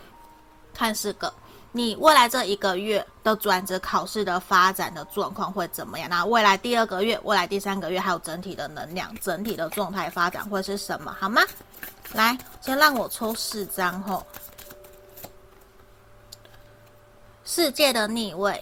[0.71, 1.33] 看四个。
[1.77, 6.09] 你未来这一个月的转职考试的发展的状况会怎么样？
[6.09, 11.15] 那未来第二个月、未来第三个月还有整体的能量、整体的状态发展会是什么？
[11.19, 11.43] 好吗？
[12.13, 14.25] 来，先让我抽四张吼。
[17.45, 18.61] 世界的逆位、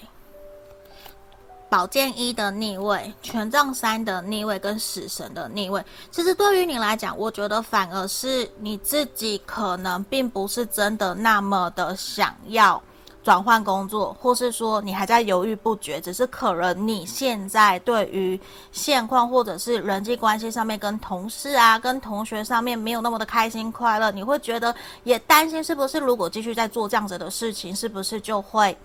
[1.69, 5.83] 宝剑一的逆位、权杖三的逆位跟死神的逆位。
[6.11, 12.81] 其实对于你来讲，我觉得反而是你自己可能并不是真的那么的想要。
[13.25, 18.39] 转换工作，或是说你还在犹豫不决，只是可能你现在对于
[18.71, 24.73] 现况或者是人际关系上面，跟同事啊、跟同学上面没有那么的开心快乐，你会觉得
[25.05, 28.77] 也担心是不是如果继续在做这样子的事情，是不是就会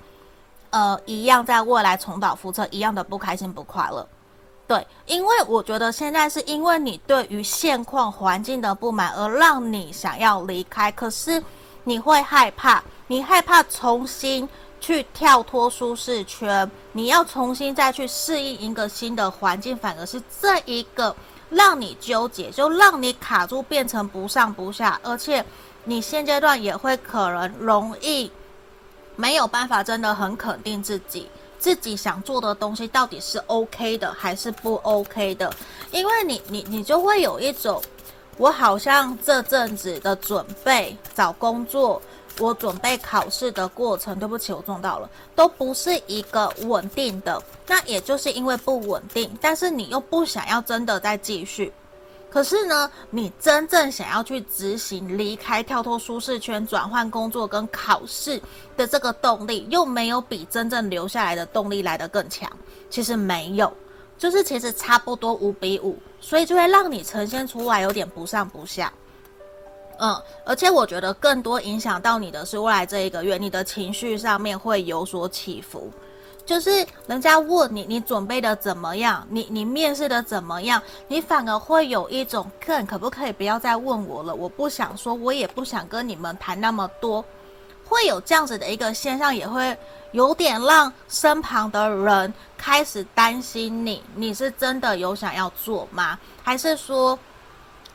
[0.70, 4.08] 呃一样在未来重蹈覆辙，一样的不开心不快乐？
[4.66, 11.42] 对，因为我觉得现在是因为你对于现况环境的不满而让你想要离开，可是
[11.84, 12.82] 你会害怕。
[13.10, 14.48] 你害怕重新
[14.80, 21.14] 去跳脱舒适圈，你要重新再去适应一个新的环境，反而是这一个
[21.50, 25.44] 让你纠结，就让你卡住，变成不上不下，而且
[25.82, 28.30] 你现阶段也会可能容易
[29.16, 35.52] 没有办法真的很肯定自己，自己想做的东西到底是 OK 的还是不 OK 的，
[35.90, 37.82] 因为你你你就会有一种，
[38.36, 42.00] 我好像这阵子的准备找工作。
[42.40, 47.40] 我准备考试的过程，对不起，我撞到了，都不是一个稳定的。
[47.66, 51.72] 那也就是因为不稳定，但是你又不想要真的再继续。
[52.30, 58.40] 可是呢，你真正想要去执行、离开、跳脱舒适圈、转换工作跟考试
[58.76, 62.50] 的这个动力，又没有比真正留下来的动力来得更强。
[62.88, 63.72] 其实没有，
[64.16, 68.92] 就是其实差不多五比五，所以就会让你呈现出来有点不上不下。
[70.02, 75.92] 嗯，而且我觉得更多影响到你的是未来这一个月，你的情绪上面会有所起伏。
[76.46, 79.24] 就是人家问你，你准备的怎么样？
[79.28, 80.82] 你你面试的怎么样？
[81.06, 84.34] 你反而会有一种，看可不可以不要再问我了？
[84.34, 87.22] 我不想说，我也不想跟你们谈那么多。
[87.84, 89.76] 会有这样子的一个现象，也会
[90.12, 96.18] 有点让身旁的人开始担心你，你是真的有想要做吗？
[96.42, 97.18] 还是说？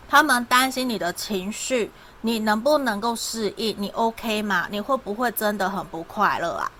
[0.08, 1.91] 他们担心你的情绪，
[2.22, 3.76] 你能不能够适应？
[3.78, 4.68] 你 OK 吗？
[4.70, 6.72] 你会不会真的很不快乐啊？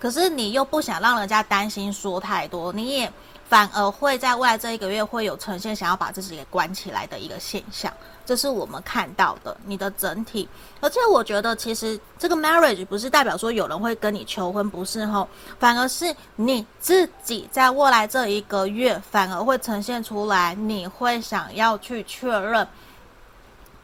[0.00, 3.12] 可是你又不想让人家担心，说太多，你也
[3.48, 7.92] 反而会在未来这一个月会有呈现想要把自己给关起来的一个现象，
[8.28, 10.46] 这是我们看到的你的整体。
[10.82, 15.26] 而且我觉得，其实这个 marriage 不是代表说有人会跟你求婚，不是吼，
[15.58, 22.68] 反而是你自己在未来这一个月反而会呈现出来，你会想要去确认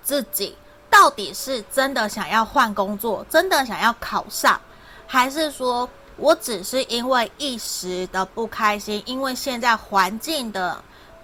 [0.02, 0.54] 自己
[0.90, 4.60] 到底是真的想要换工作，真的想要考上，
[5.06, 10.76] 还是说我只是因为一时的不开心，因为现在环境的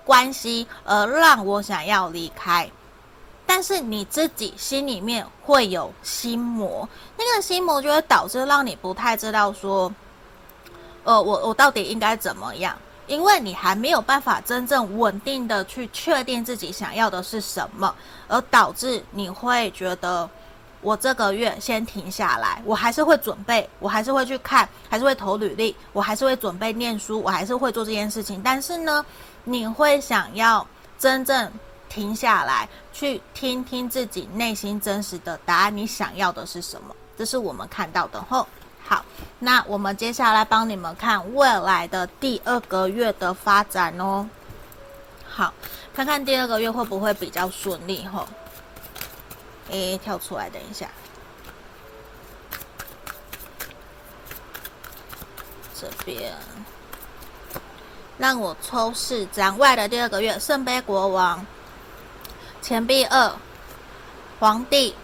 [0.06, 2.68] 关系而让我想要离开。
[3.52, 9.92] 但是你自己心里面会有心魔，那个心魔就会导致让你不太知道说，
[11.02, 12.78] 呃，我我到底应该怎么样？
[13.08, 17.92] 因为你还没有办法真正稳定的去确定自己想要的是什么，
[18.28, 20.30] 而导致你会觉得，
[20.80, 28.40] 我这个月先停下来，我还是会准备，我还是会去看，还是会投履历，我还是会准备念书，我还是会做这件事情。
[28.44, 29.04] 但是呢，
[29.42, 30.64] 你会想要
[31.00, 31.50] 真正。
[31.90, 35.76] 停下来，去听听自己内心真实的答案。
[35.76, 36.94] 你想要的是什么？
[37.18, 38.22] 这是我们看到的。
[38.22, 38.46] 吼，
[38.82, 39.04] 好，
[39.40, 44.26] 那我们接下来帮你们看未来的第二个月的发展哦。
[45.28, 45.52] 好，
[45.92, 48.06] 看看第二个月会不会比较顺利？
[48.06, 48.26] 吼，
[49.70, 50.88] 诶，跳出来，等一下，
[55.78, 56.32] 这边
[58.16, 59.58] 让我抽四张。
[59.58, 61.44] 未来的第二个月，圣杯国王。
[62.62, 63.32] 钱币二，
[64.38, 64.94] 皇帝，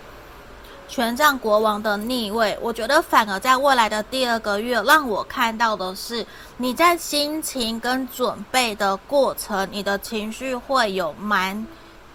[0.88, 6.25] 权杖国王的逆位，我觉得反而在未来的第二个月，让我看到的是
[6.59, 11.66] 你在心情跟准备的过程，你的情绪会有蛮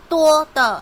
[0.07, 0.81] 多的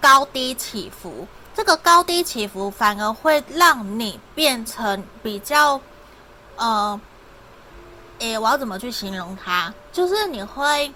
[0.00, 1.26] 高低起伏。
[1.54, 5.80] 这个高低起伏反而会让你变成比较，
[6.56, 7.00] 呃，
[8.20, 9.72] 诶，我要怎么去形容它？
[9.92, 10.92] 就是你会。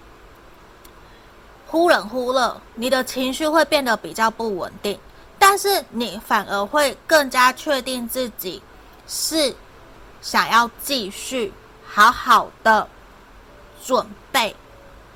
[1.71, 4.99] 忽冷忽热，你的情绪会变得比较不稳定，
[5.39, 8.61] 但是你反而会更加确定自己
[9.07, 9.55] 是
[10.21, 11.53] 想要继续
[11.87, 12.89] 好好的
[13.85, 14.57] 准备，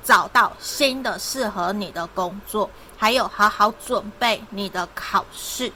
[0.01, 5.69] 找到新的适合你的工作，还有好好准备你的考试。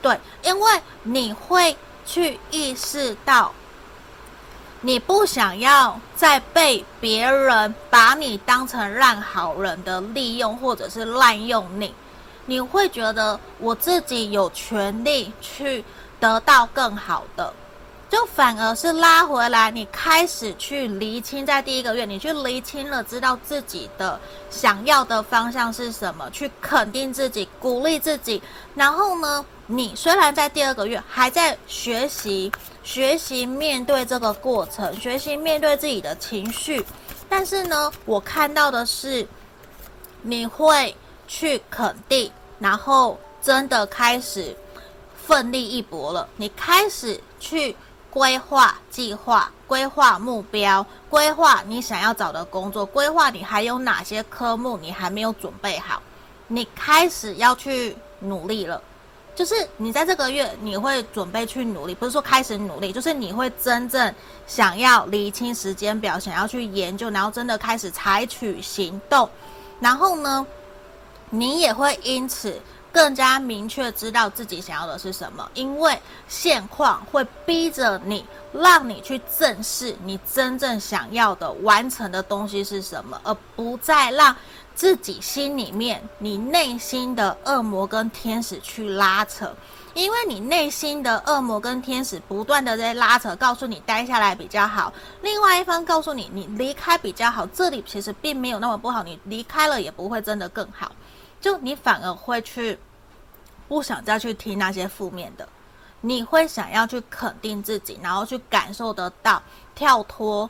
[0.00, 3.52] 对，因为你会去意识到。
[4.86, 11.94] 你不想要再被别人把你当成烂好人的利用，或者是滥用你，
[12.44, 15.82] 你会觉得我自己有权利去
[16.20, 17.50] 得到更好的，
[18.14, 28.40] 就反而是拉回来，你开始去厘清，在第一个月，你去厘清了，知道自己的想要的方向是什么，去肯定自己，鼓励自己，
[28.76, 32.52] 然后呢，你虽然在第二个月还在学习。
[32.84, 36.84] 学习面对这个过程，学习面对自己的情绪，
[37.30, 39.26] 但是呢，我看到的是，
[40.20, 40.94] 你会
[41.26, 44.54] 去肯定，然后真的开始
[45.26, 46.28] 奋力一搏了。
[46.36, 47.74] 你开始去
[48.14, 56.00] 规划计划、规划目标、规划你想要找的工作，规划你还有哪些科目你还没有准备好，
[56.46, 58.80] 你开始要去努力了。
[59.34, 64.14] 就是你在这个月，你会准备去努力，不是说开始努力，就是你会真正
[64.46, 69.28] 想要厘清时间表，想要去研究，然后真的开始采取行动。
[69.80, 70.46] 然后呢，
[71.30, 72.60] 你也会因此
[72.94, 84.34] 更加明确知道自己想要的是什么，因为现况会逼着你，让你去正视你真正想要的、完成的东西是什么，而不再让
[84.76, 89.52] 自己心里面你内心的恶魔跟天使去拉扯。
[89.94, 94.92] 因为你内心的恶魔跟天使不断的在拉扯，告诉你待下来比较好，
[95.22, 100.90] 另外一方告诉你你离开比较好，这里其实并没有那么不好，你离开了也不会真的更好，
[101.44, 102.78] 就你反而会去
[103.68, 105.46] 不想再去听那些负面的，
[106.00, 109.42] 你会想要去肯定自己，然后去感受得到
[109.74, 110.48] 跳脱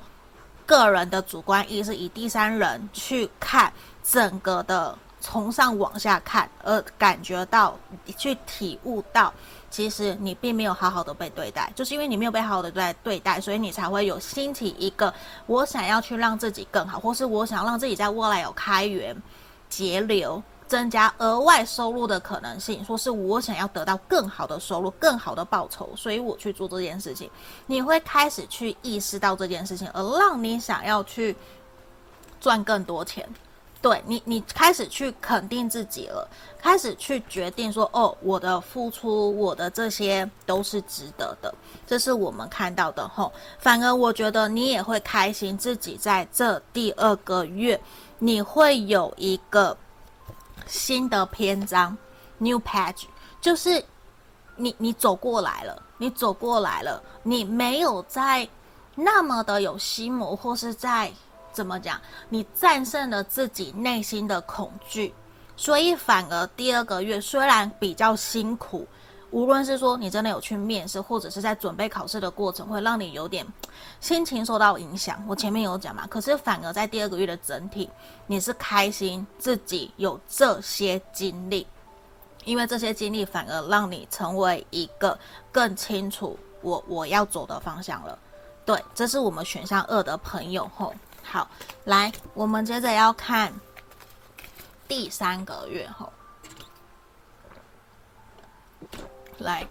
[0.64, 3.72] 个人的主观意识，以第三人去看
[4.04, 4.96] 整个的。
[5.20, 7.74] 从上往下看，而感觉到，
[8.18, 9.32] 去体悟到，
[9.70, 15.12] 其实你并没有好好的被对待，就是因为你没有被好好的对待，对待，所以你才会有兴起一个
[15.46, 19.16] 我想要去让自己更好，或是我想让自己在未来有开源
[19.70, 20.42] 节流、
[20.74, 27.30] 增加额外收入的可能性，说是我想要得到更好的收入、更好的报酬，所以我去做这件事情。
[27.66, 31.36] 你会开始去意识到这件事情，而让你想要去
[32.40, 33.24] 赚更多钱。
[33.80, 41.54] 对你，你开始去肯定自己了，开始去决定说，哦，我的付出，我的这些都是值得的，
[41.86, 43.32] 这是我们看到的吼。
[43.60, 47.80] 反而我觉得你也会开心，自己在这第二个月，
[48.18, 49.76] 你会有一个
[50.66, 51.96] 新的篇章
[52.38, 53.04] ，new page，
[53.40, 53.84] 就是
[54.56, 58.48] 你你走过来了，你走过来了，你没有在
[58.94, 61.12] 那么的有心魔，或是在。
[61.52, 62.00] 怎么讲？
[62.28, 65.14] 你战胜了自己内心的恐惧，
[65.56, 68.84] 所以反而第二个月虽然比较辛苦，
[69.34, 73.44] 无论是说你真的有去面试，或者是在准备考试的过程，会让你有点
[74.00, 75.20] 心情受到影响。
[75.26, 77.90] 我前面有讲嘛，可是反而在第二个月的整体，
[78.28, 81.66] 你是开心自己有这些经历，
[82.44, 85.18] 因为这些经历反而让你成为一个
[85.50, 88.16] 更清楚我我要走的方向了。
[88.64, 90.94] 对，这是我们选项二的朋友吼。
[91.24, 91.50] 好，
[91.82, 93.52] 来，我们接着要看
[94.86, 96.12] 第三个月后，
[99.38, 99.66] 来，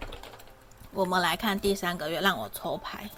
[0.92, 3.08] 我们来看第三个月，让我抽牌。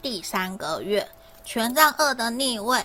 [0.00, 1.06] 第三个月，
[1.44, 2.84] 权杖二的逆位，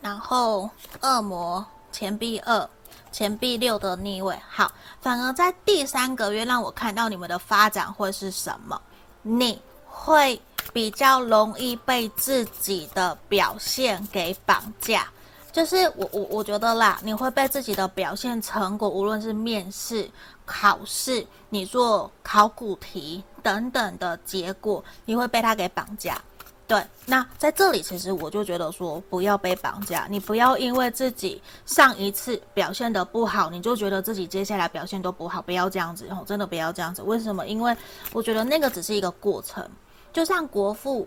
[0.00, 0.68] 然后
[1.00, 2.68] 恶魔钱币二。
[3.10, 4.70] 钱币六的逆位，好，
[5.00, 8.80] 反而在第三个月让我看到你们的发展会是什么？
[9.22, 10.40] 你会
[10.72, 15.08] 比较容易被自己的表现给绑架，
[15.50, 20.08] 就是我我我觉得啦，你会被自己的表现成果，无论是面试、
[20.44, 26.20] 考试，你做考古题等等的结果，你会被他给绑架。
[26.66, 37.00] 对，那在这里其实我就觉得说，不要被绑架，你不要因为自己上一次表现得不好，你就觉得自己接下来表现都不好，不要这样子哦，真的不要这样子。
[37.00, 37.46] 为什么？
[37.46, 37.74] 因为
[38.12, 39.66] 我觉得那个只是一个过程，
[40.12, 41.06] 就像国父，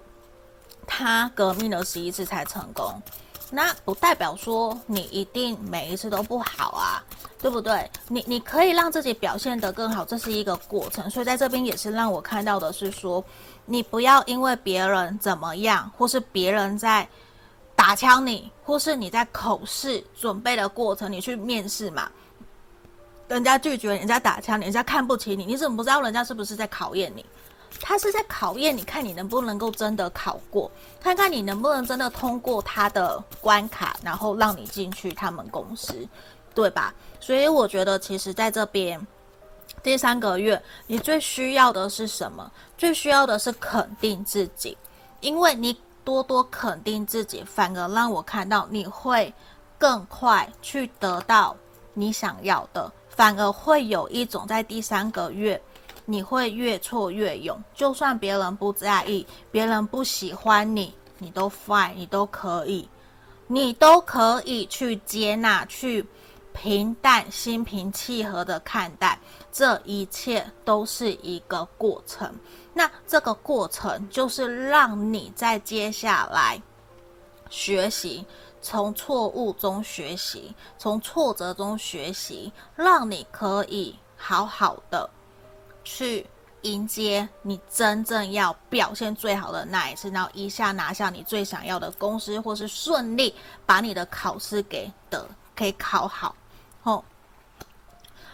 [0.86, 3.02] 他革命了十一次才成功，
[3.50, 7.04] 那不代表说你一定每一次都不好啊，
[7.40, 7.90] 对不对？
[8.08, 13.24] 你你可以让自己表现得更好，这是一个过程，所以在这边也是让我看到的是说。
[13.68, 17.08] 你不要因为别人怎么样，或是别人在
[17.74, 22.12] 打枪你，或是你在口试准备的过程，你去面试嘛，
[23.30, 27.24] 人家拒绝，人家打枪，人家看不起你，你怎么不知道人家是不是在考验你？
[27.80, 30.70] 他是在考验你，看你能不能够真的考过，
[31.00, 36.08] 看看你能不能真的通过他的关卡，然后让你进去他们公司，
[36.54, 36.94] 对吧？
[37.20, 39.00] 所以我觉得，其实在这边。
[39.82, 42.52] 第三个月，你最需要的是什么？
[42.78, 44.78] 最需要的是肯定自己，
[45.22, 49.34] 因为你多多肯定自己，反而让我看到你会
[49.80, 51.56] 更快去得到
[51.94, 55.60] 你想要的，反而会有一种在第三个月，
[56.12, 62.90] 你会越挫越勇，就算别人不在意，别人不喜欢你，你都 fine，你都可以，
[63.48, 66.06] 你都可以去接纳，去
[66.52, 69.18] 平淡、心平气和的看待。
[69.54, 72.30] 这一切都是一个过程，
[72.74, 76.62] 那这个过程就是让你在接下来
[77.50, 78.26] 学习，
[78.62, 85.10] 从错误中学习，从挫折中学习，让你可以好好的
[85.84, 86.26] 去
[86.62, 93.34] 迎接你真正要表现最好的那一次，然后一下拿下你最想要的公司，或是顺利
[93.66, 96.36] 把你的考试给得可以考好，
[96.84, 97.04] 吼。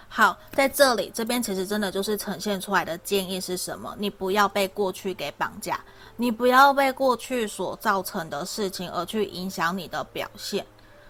[0.09, 3.93] 好，在这里这边其实真的就是呈现出来的建议是什么？
[3.99, 5.79] 你不要被过去给绑架，
[6.15, 10.65] 你不要被过去所造成的事情而去影响你的表现。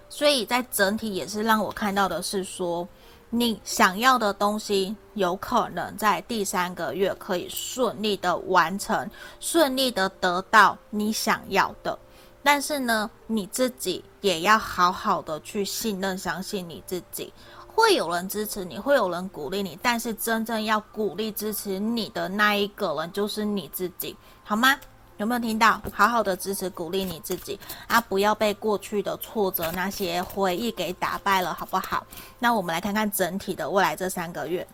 [0.09, 2.88] 所以在整体也是让我看到的是说，
[3.30, 9.09] 你想要的东西有可能在第三个月可以顺利的完成，
[9.39, 11.97] 顺利的得到你想要的。
[12.41, 17.34] 但是呢，你自己也要好好的去信任、相信你自己，
[17.67, 19.78] 会有人支持你，会有人鼓励你。
[19.82, 24.15] 但是真正要鼓励、支持你的那一个人，就是你自己，
[24.45, 24.80] 好吗？
[25.18, 25.82] 有没有听到？
[25.91, 27.99] 好好的支持、鼓励你自己啊！
[27.99, 32.05] 不要被过去的挫折、那些回忆给打败了，好不好？
[32.38, 34.68] 那我们来看看整体的未来这三个月。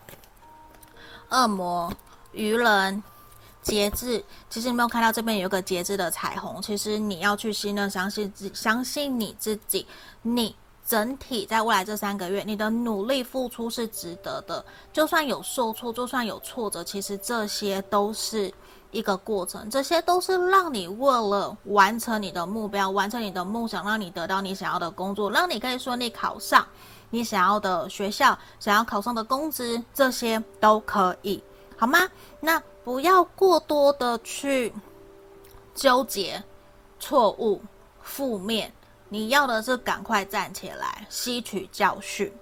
[1.30, 1.90] 恶魔、
[2.32, 3.02] 愚人、
[3.62, 4.22] 节制。
[4.50, 6.60] 其实你没有看到这边有一个节制的彩虹。
[6.60, 9.86] 其实你要去信任、相信自、相信你自己。
[10.20, 10.54] 你
[10.86, 14.62] 整体在未来这三个月，你的努力付出是值得的。
[14.92, 18.52] 就算有受挫，就算有挫折，其实这些都是。
[18.94, 26.64] 一个过程，这些都是让你为了完成你的目标、完成你的梦想，让你得到你想要的工作，让你可以顺利考上
[27.10, 31.42] 你想要的学校、想要考上的公职，这些都可以，
[31.76, 32.08] 好吗？
[32.40, 34.72] 那不要过多的去
[35.74, 36.42] 纠结
[37.00, 37.60] 错误、
[38.00, 38.72] 负面，
[39.08, 42.32] 你要的是赶快站起来，吸取教训，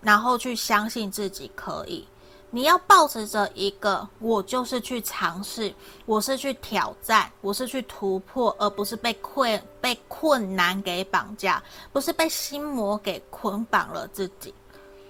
[0.00, 2.06] 然后去相信自己可以。
[2.52, 5.72] 你要抱持着一个，我就是去尝试，
[6.04, 14.52] 我是去挑战，我是去突破，而不是被困被困难给绑架，不是被心魔给捆绑了自己。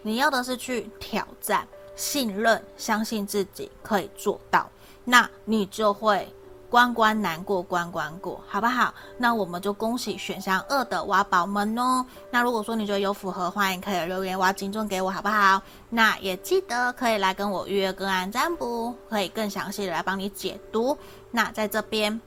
[0.03, 1.67] 你要的是去挑战，
[1.97, 4.69] 信任，相信自己可以做到，
[5.05, 6.31] 那你就会。
[6.71, 8.95] 关关难过关关过，好不好？
[9.19, 12.07] 那我们就恭喜选项二的挖宝们哦。
[12.31, 15.61] 那如果说你觉得有符合，欢迎可以留言挖金钟给我，好不好？
[15.89, 20.97] 那也记得可以来跟我预约个案占卜，可以更详细的来帮你解读。
[21.33, 22.21] 那在这边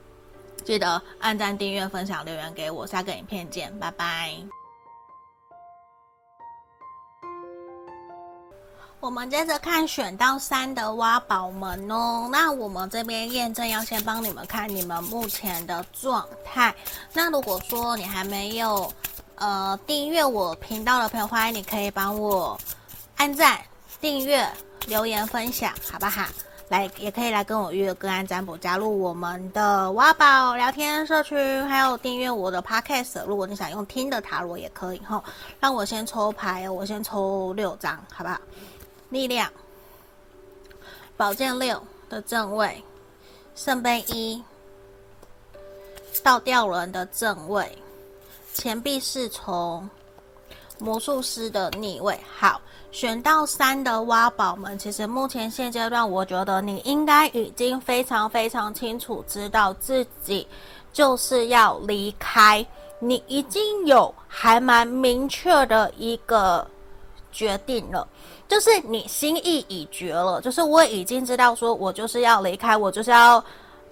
[0.62, 2.86] 记得按赞、订阅、分享、留言给我。
[2.86, 4.63] 下个影片见，拜拜。
[9.04, 16.74] 我们接着看选到三的挖宝们哦，那我们这边验证要先帮你们看你们目前的状态。
[17.12, 18.90] 那如果说你还没有
[19.34, 22.58] 呃订阅我频道的朋友，欢迎你可以帮我
[23.16, 23.60] 按赞、
[24.00, 24.50] 订阅、
[24.86, 26.24] 留言、分享，好不好？
[26.70, 33.22] 来，也可以来跟我预约个案占卜，加入我们的挖宝聊天社区，还有订阅我的 podcast。
[33.26, 35.22] 如果你想用听的塔罗也可以哈。
[35.60, 38.40] 让我先抽牌，我先抽六张，好不好？
[39.10, 39.50] 力量，
[41.16, 42.82] 宝剑六的正位，
[43.54, 44.42] 圣杯一，
[46.22, 47.78] 倒吊人的正位，
[48.52, 49.88] 钱币侍从，
[50.78, 52.18] 魔术师的逆位。
[52.36, 60.46] 好，选到三的挖宝们，其实目前现阶段，我觉得你应该已经非常非常清楚知道自己
[60.92, 62.66] 就是要离开，
[62.98, 66.66] 你已经有还蛮明确的一个
[67.30, 68.06] 决定了。
[68.54, 73.42] 就是你心意已决了，就是我已经知道，说我就是要离开，我就是要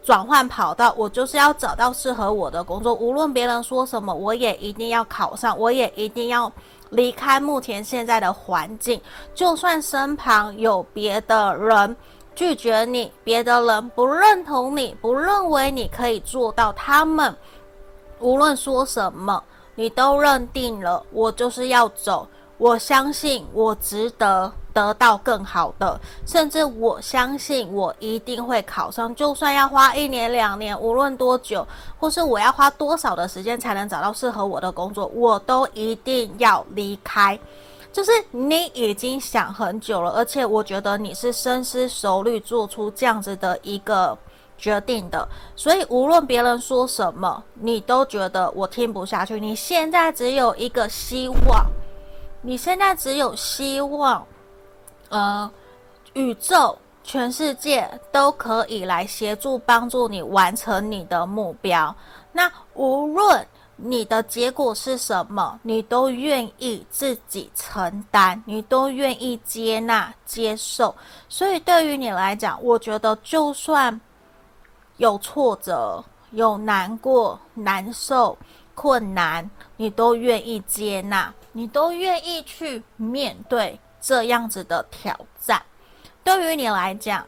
[0.04, 6.50] 转换跑道，我就是要找到适合我的工作，无论别人说什么，我也一定要考上，我也一定要
[6.90, 9.00] 离开目前现在的环境，
[9.34, 11.96] 就算身旁有别的人
[12.36, 17.34] 拒绝你，别的人不认同你，不认为你可以做到，他们
[18.20, 19.42] 无论说什么，
[19.74, 22.24] 你都认定了，我就是要走。
[22.62, 29.12] 我相信我值得得到更好的，甚至我相信我一定会考上。
[29.16, 31.66] 就算要花一年两年，无论多久，
[31.98, 37.36] 或是我要花多少的时间才能找到适合我的工作，我都一定要离开。
[37.92, 44.16] 就是你已经想很久了，而且我觉得你是深思熟虑做出这样子的一个
[44.56, 45.28] 决定的。
[45.56, 49.40] 所以无论别人说什么，你都觉得我听不下去。
[49.40, 51.66] 你现在只有一个希望。
[52.44, 54.26] 你现在只有希望，
[55.10, 55.48] 呃，
[56.14, 61.94] 宇宙全世界都可以来协助帮助你完成你的目标。
[62.32, 70.92] 那无论你的结果是什么，你都愿意自己承担，你都愿意接纳接受。
[71.28, 74.00] 所以对于你来讲，我觉得就算
[74.96, 78.36] 有挫折、有难过、难受、
[78.74, 81.32] 困难，你都愿意接纳。
[81.52, 85.62] 你都愿意去面对这样子的挑战，
[86.24, 87.24] 对于你来讲，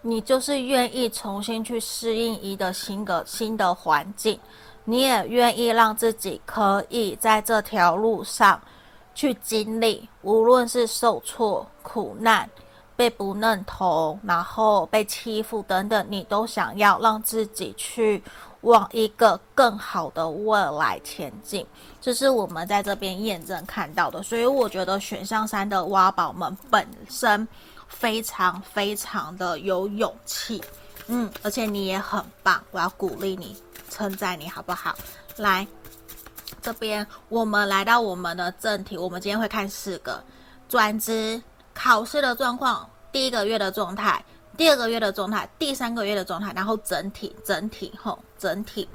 [0.00, 4.40] 你就是愿意重新去适应一个新的新的环境，
[4.84, 8.60] 你也愿意让自己可以在这条路上
[9.14, 12.48] 去经历，无论是受挫、苦难、
[12.96, 18.22] 被不认同，然后被欺负等等，你都想要让自己去
[18.62, 21.64] 往一个更好的未来前进。
[22.00, 27.46] 这是我们在这边验证看到的，所以我觉得选项三的挖宝们本身
[27.86, 30.60] 非常非常的有勇气，
[31.06, 33.56] 嗯，而且你也很棒，我要鼓励你，
[33.88, 34.94] 称赞你好不好？
[35.36, 35.66] 来。
[36.60, 40.22] 这边我们来到我们的正题，我们今天会看四个
[40.68, 41.42] 转职
[41.74, 44.24] 考试的状况，第一个月的状态，
[44.56, 48.88] 第二个月的状态，第三个月的状态，然后整体整体吼整体，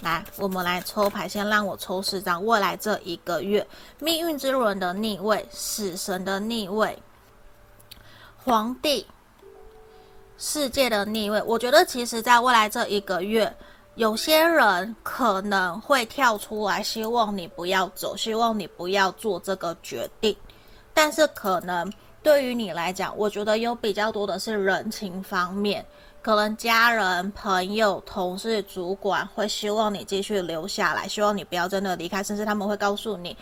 [0.00, 3.66] 来我们来抽牌，先让我抽四张，未来这一个月
[3.98, 6.96] 命运之轮的逆位，死神的逆位，
[8.44, 9.06] 皇帝，
[10.38, 13.54] 世界的逆位，我觉得其实在未来这一个月。
[13.96, 20.34] 有些人可能会跳出来，希望你不要走，希望你不要做这个决定。
[20.94, 21.92] 但是可能
[22.22, 25.84] 对于你来讲，我觉得有比较多的是人情方面，
[26.22, 33.36] 可能家人、朋友、同事、主管会希望你继续留下来，希望你不要真的离开，甚至他们会告诉你，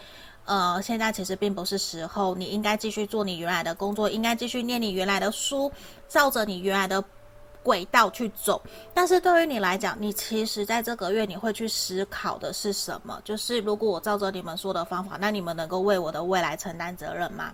[0.46, 5.70] 呃，现在其实并不是时候，你应该继续做你原来的工作，应该继续念你原来的书，
[6.08, 7.02] 照着你原来的。
[7.62, 8.58] 轨道去走，
[8.94, 13.20] 但是对于你来讲，你其实在这个月你会去思考的是什么？
[13.22, 17.52] 就是如果我照着你们说的方法，那你们能够为我的未来承担责任吗？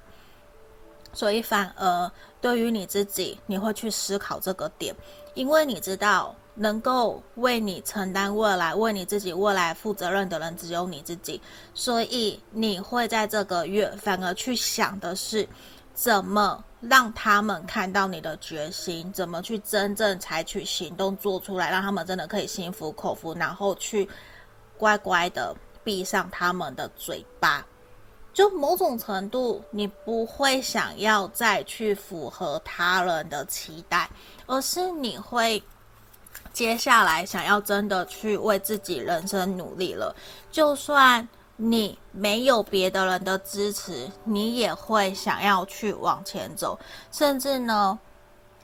[1.17, 4.95] 所以反而对于你自己，你会去思考这个点，
[5.35, 11.41] 因为你知道能够为你承担未来、为你自己未来负责任的人只有你自己，
[11.75, 15.49] 所以你会在这个月反而去想的是。
[15.97, 19.11] 怎么让他们看到你的决心？
[19.15, 24.07] 怎么去真正采取行动做出来，让他们真的可以心服口服，然后去
[24.77, 27.67] 乖乖的闭上他们的嘴巴？
[28.37, 34.11] 就某种程度，你不会想要再去符合他人的期待，
[34.45, 35.63] 而是你会
[36.53, 40.15] 接下来想要真的去为自己人生努力了，
[40.53, 41.27] 就算。
[41.59, 46.79] 你没有别的人的支持，你也会想要去往前走，
[47.11, 47.99] 甚至呢，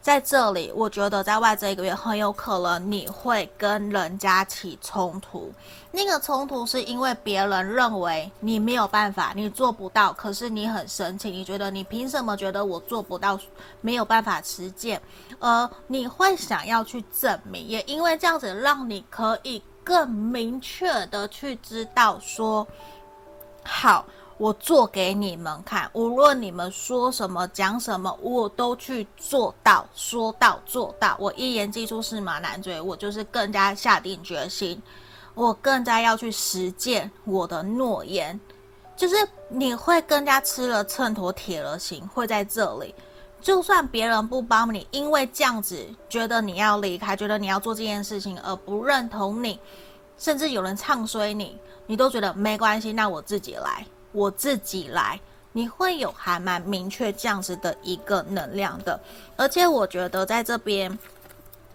[0.03, 5.50] 在这里，我觉得在外这一个月很有可能你会跟人家起冲突。
[5.92, 13.38] 那个冲突是因为别人认为你没有办法，你做不到，可是你很生气，你觉得你凭什么觉得我做不到，
[13.80, 15.00] 没有办法实践，
[15.38, 19.62] 而你会想要去证明，也因为这样子让你可以。
[19.84, 22.64] 更明确的去知道说，
[23.64, 24.07] 好，
[24.38, 31.16] 我做给你们看，无论你们说什么讲什么，我都去做到，说到做到。
[31.18, 34.82] 我一言既出，驷马难追，我就是更加下定决心，
[35.34, 38.38] 我更加要去实践我的诺言，
[38.96, 39.14] 就是
[39.48, 42.94] 你会更加吃了秤砣铁了心，会在这里。
[43.40, 49.58] 就算别人不帮你，因为这样子觉得你要离开，觉得你要做这件事情而不认同你，
[50.16, 55.18] 甚至有人唱衰你，你都觉得没关系，那我自己来，我自己来，
[55.52, 59.00] 你会有还蛮明确这样子的一个能量的。
[59.36, 60.96] 而且我觉得在这边，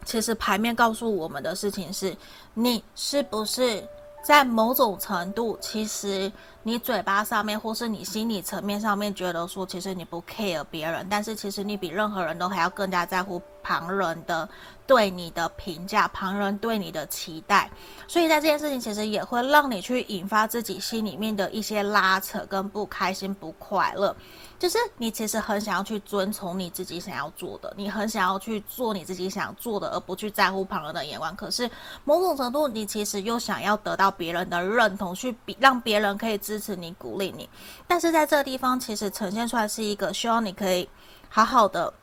[0.05, 2.15] 其实牌面告诉我们的事情是，
[2.53, 3.83] 你是不是？
[4.23, 6.29] 在某种程度，其实
[6.63, 14.47] 你嘴巴上面，或是你心理层面上面觉得说，其实你不 care 别人，但是其实你比任何人都还要更加在乎旁人的
[14.85, 17.69] 对你的评价，旁人对你的期待。
[18.07, 24.15] 所以在这件事情，其实也会让你去引发自己心里面的一些拉扯跟不开心、不快乐。
[24.59, 31.35] 就是你其实很想要去遵从你自己想要做的，你很想要去做你自己想做的，而不去在乎旁人的眼光。
[31.35, 31.69] 可是
[32.03, 37.47] 某种程度，你其实又想要得到别人的认同，去比让别人可以知支持你、鼓励你。
[37.87, 40.89] 但是在这个地方，其实呈现出来是一个希望你可以
[41.29, 41.93] 好好的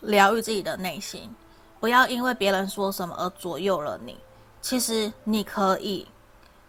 [0.00, 1.28] 疗愈自己的内心，
[1.80, 4.16] 不要因为别人说什么而左右了你。
[4.60, 6.06] 其实你可以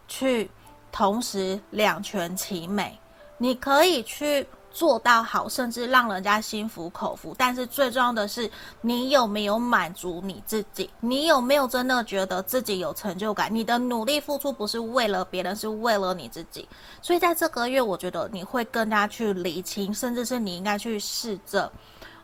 [0.07, 0.49] 去
[0.91, 2.99] 同时两全其美，
[3.37, 4.47] 你可以去。
[4.75, 7.33] 做到好，甚至让人家心服口服。
[7.37, 8.51] 但是最重要的是，
[8.81, 10.89] 你有没有满足你自己？
[10.99, 13.47] 你有没有真的觉得自己有成就感？
[13.49, 16.67] 你的努力付出不是为了别人，是为了你自己。
[17.01, 21.71] 所以在这个月，我觉得你会更加去理清，甚至是你应该去试着，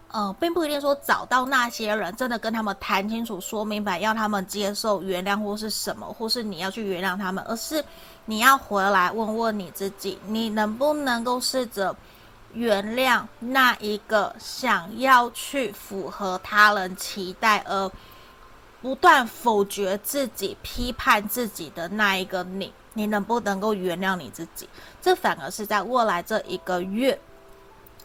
[0.10, 7.82] 呃，并不一定说找到那些人，真的跟他们谈清楚、说明白，要他们接受、原谅或是什么，或是你要去原谅他们，而是
[8.26, 11.96] 你要回来问问你自己，你能不能够试着。
[12.54, 17.92] 原谅那一个想要去符合他人期待而
[18.82, 24.68] 不断否决自己、批判自己的那一个你，你能不能够原谅你自己？
[25.02, 27.20] 这反而是在未来这一个月，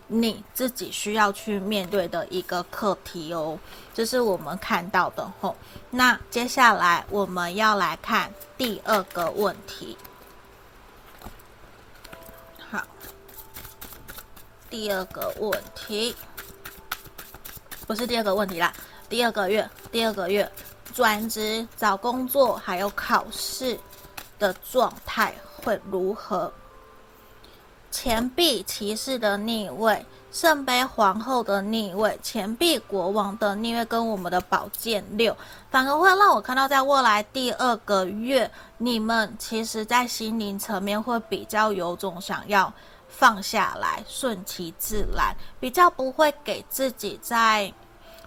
[0.07, 3.59] 你自己需要去面对的一个课题哦。
[3.95, 5.57] 这是我们看到的吼。
[5.91, 9.97] 那接下来我们要来看第二个问题。
[14.77, 16.15] 第二个问题。
[17.87, 18.71] 不是第二个问题啦，
[19.09, 20.53] 第二个月，第二个月
[20.93, 23.79] 转职、找工作还有考试
[24.39, 26.53] 的状态会如何？
[27.91, 35.35] 钱币骑士的逆位，圣杯皇后的逆位，钱币国王的逆位，跟我们的宝剑六，
[35.71, 42.71] 反而会让我看到，在未来第二个月，你们其实在心灵层面会比较有种想要。
[43.19, 47.73] 放下来，顺其自然，比较不会给自己在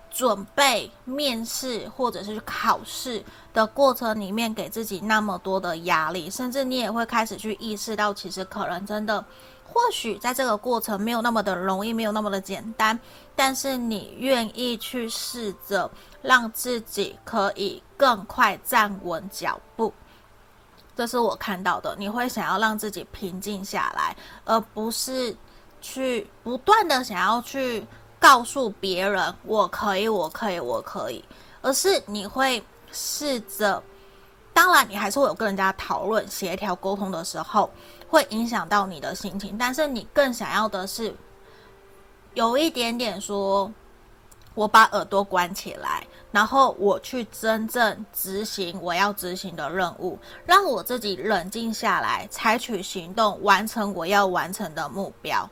[0.09, 3.23] 准备面试或者是考试
[3.53, 9.23] 的过程里面给自己那么多的压力，甚至你也会开始去意识到，其实可能真的，
[9.63, 12.99] 或许在这个过程没有那么的容易，没有那么的简单，
[13.35, 15.89] 但是你愿意去试着
[16.23, 19.93] 让自己可以更快站稳脚步。
[20.99, 25.33] 这是我看到的，你会想要让自己平静下来，而不是
[25.79, 27.87] 去不断的想要去
[28.19, 31.23] 告诉别人我可以，我可以，我可以，
[31.61, 33.81] 而是你会试着，
[34.53, 37.71] 当然你还是会有跟人家讨论、协调、沟通的时候，
[38.09, 41.15] 会影响到你的心情，但是你更想要的是
[42.33, 43.71] 有一点点说。
[44.60, 55.49] 我把耳朵关起来，然后我去真正执行我要执行的任务，让我自己冷静下来，采取行动，完成我要完成的目标。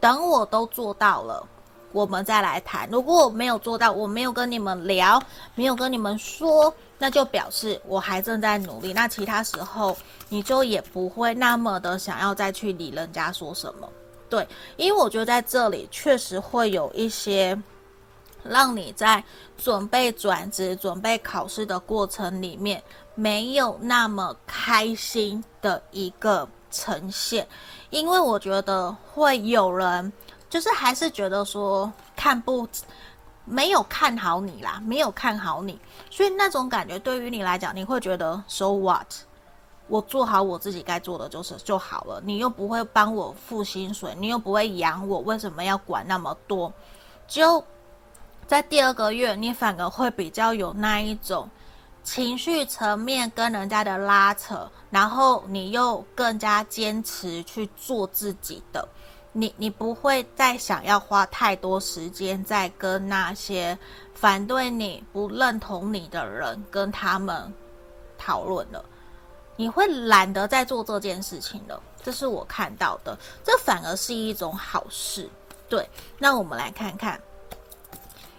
[0.00, 1.46] 等我都做到了，
[1.92, 2.88] 我们再来谈。
[2.90, 5.22] 如果我没有做到，我没有跟你们聊，
[5.54, 8.94] 没有跟你们说，那就表示我还正在努力。
[8.94, 9.94] 那其他时候，
[10.30, 13.86] 你就也不会那么的想要再去理人家说什么。
[14.30, 14.48] 对，
[14.78, 17.54] 因为我觉得在这里确实会有一些。
[18.48, 19.22] 让你在
[19.56, 22.82] 准备转职、准备考试的过程里面，
[23.14, 27.46] 没有那么开心的一个呈现，
[27.90, 30.12] 因为我觉得会有人
[30.50, 32.68] 就是还是觉得说看不
[33.44, 35.78] 没有看好你啦，没有看好你，
[36.10, 39.06] 所以那种感觉对于你来讲，你会觉得 So what？
[39.88, 46.72] 我做好我自己该做的就是就好了，你又不会帮我付薪水，你又不会养我，为什么要管那么多？
[47.26, 47.64] 就。
[48.46, 51.50] 在第二个月，你反而会比较有那一种
[52.04, 58.88] 情绪层面跟人家的拉扯，然后你又更加坚持去做自己的，
[59.32, 63.76] 你你不会再想要花太多时间在跟那些
[64.14, 67.52] 反对你、不认同你的人跟他们
[68.16, 68.84] 讨论了，
[69.56, 71.82] 你会懒得再做这件事情了。
[72.00, 75.28] 这是我看到的，这反而是一种好事。
[75.68, 77.20] 对，那我们来看看。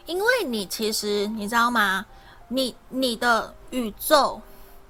[0.08, 2.06] 因为你其实你知道吗？
[2.48, 4.42] 你你的宇宙，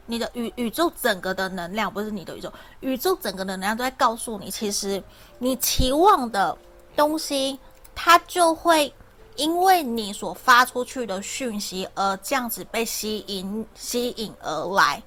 [0.05, 5.03] 你的宇宇宙整个的能量不是你的宇宙，宇宙整个的能量都在告诉你，其实
[5.39, 6.55] 你期望的
[6.95, 7.59] 东西，
[7.95, 8.93] 它就会
[9.35, 15.01] 因为你所发出去的讯息而这样子被吸引吸引而来，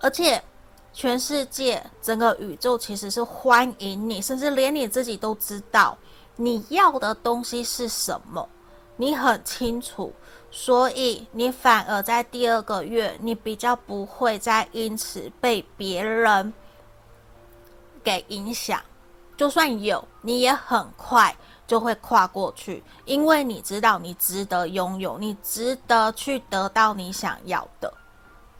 [0.00, 0.42] 而且
[0.92, 5.96] 全世界整个宇宙其实是欢迎你，甚至连你自己都知道
[6.34, 8.48] 你要的东西是什么。
[9.00, 10.12] 你很清楚，
[10.50, 16.52] 所以你反而在第二个月，你比较不会再因此被别人
[18.04, 18.78] 给影响。
[19.38, 21.34] 就算有，你也很快
[21.66, 27.90] 就会跨过去，因为你知道你值得拥有，你值得去得到你想要的。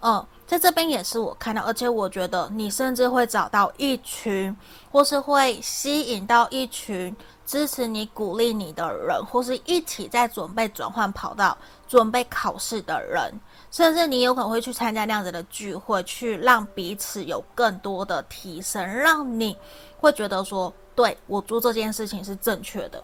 [0.01, 4.57] 嗯，在这边也是我看到，而且我觉得你甚至会找到一群，
[4.91, 7.15] 或是会吸引到一群。
[7.51, 13.35] 支持你、鼓励你的人，或是一起在准备转换跑道、准备考试的人，
[13.73, 19.59] 甚至你有可能会去参加那样子的聚会，去让彼此有更多的提升，让你
[19.99, 23.03] 会觉得说，对，我做这件事情是正确的。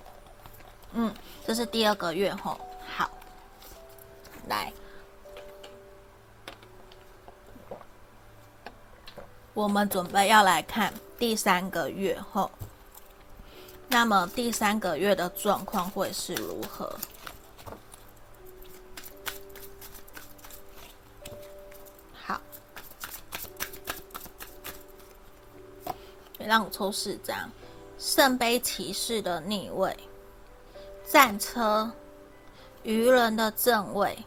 [0.93, 1.13] 嗯，
[1.45, 2.57] 这是第二个月吼，
[2.97, 3.11] 好，
[4.47, 4.73] 来，
[9.55, 12.49] 我们准备要来看第三个月吼。
[13.89, 16.95] 那么第三个月的状况会是如何？
[22.13, 22.41] 好，
[26.39, 27.51] 让我抽四张：
[27.99, 29.97] 圣杯骑士的逆位、
[31.09, 31.91] 战车、
[32.83, 34.19] 愚人的正位、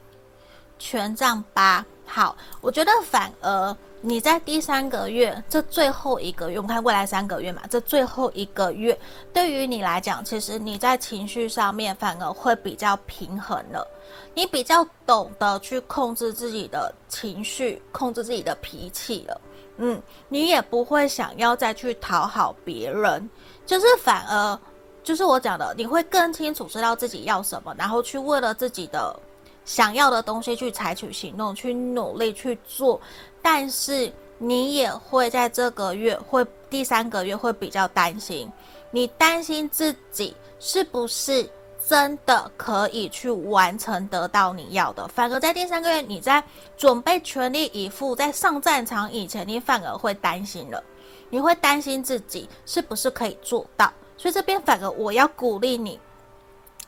[0.79, 1.85] 权杖八。
[2.19, 8.99] 好，我觉得反而你在第三个月这最后一个月，我们看未来三个月嘛，这最后一个月
[9.31, 13.87] 对于你来讲，其实你在情绪上面反而会比较平衡了，
[14.33, 19.41] 你比较懂得去控制自己的情绪，控制自己的脾气了。
[19.77, 23.29] 嗯，你也不会想要再去讨好别人，
[23.65, 24.59] 就是反而
[25.05, 29.17] 就是我讲的，你会更清楚知道自己要什么，然后去为了自己的。
[29.69, 32.99] 想要的东西去采取行动，去努力去做，
[33.39, 38.51] 但是你也会在这个月会第三个月会比较担心，
[38.89, 41.47] 你担心自己是不是
[41.87, 46.43] 真的可以去完成得到你要的，反而在第三个月你在
[46.75, 50.83] 准备全力以赴在上战场以前，你反而会担心了，
[51.29, 55.99] 你会担心自己是不是可以做到，所以这边反而我要鼓励你。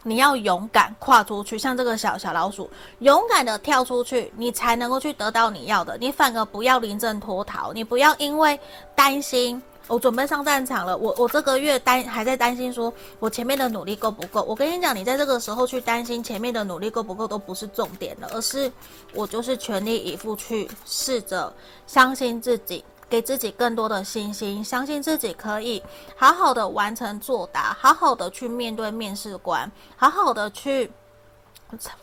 [0.03, 5.97] 你要勇敢跨出去，像这个小小老鼠，勇敢的跳出去，你才能够去得到你要的。
[5.99, 8.59] 你反而不要临阵脱逃，你不要因为
[8.95, 14.41] 担心我准备上战场了，我我这个月担还在担心说我前面的努力够不够。
[14.43, 18.71] 我跟你讲，你在这个时候去担心前面的努力够不够都不是重点了，而是
[19.13, 21.53] 我就是全力以赴去试着
[21.85, 22.83] 相信自己。
[23.12, 25.84] 给自己更多的信心，相信自己可以
[26.16, 30.89] 好好的完成作答，好好的去面对面试官，好好的去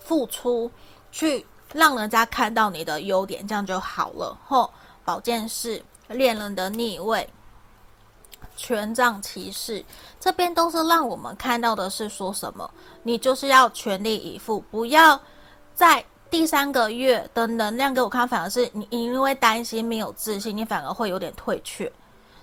[0.04, 0.70] 付出，
[1.10, 4.38] 去让人家看到你的优点，这样就好了。
[4.46, 4.70] 吼，
[5.02, 7.26] 宝剑侍，恋人的逆位，
[8.54, 9.82] 权杖骑士，
[10.20, 12.70] 这边都是让我们看到的是说什么？
[13.02, 15.18] 你就是要全力以赴，不要
[15.74, 16.04] 再。
[16.30, 21.90] 第三个月的能量给我看，反而是你，你因为担心没有自信，你反而会有点退却。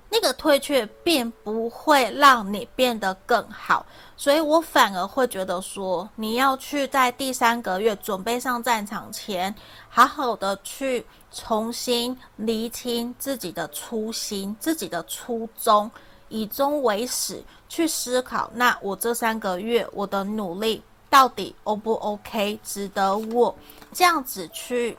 [0.10, 9.54] 那个退却并不会让你变得更好，所以我反而会觉得说，你要去在第三个月准备上战场前，
[9.90, 15.90] 好好的去重新厘清自己的初心、自己的初衷，
[16.30, 18.50] 以终为始去思考。
[18.54, 20.82] 那我这三个月我的努力。
[21.16, 22.60] 到底 O 不 OK？
[22.62, 23.56] 值得我
[23.94, 24.98] 这样子去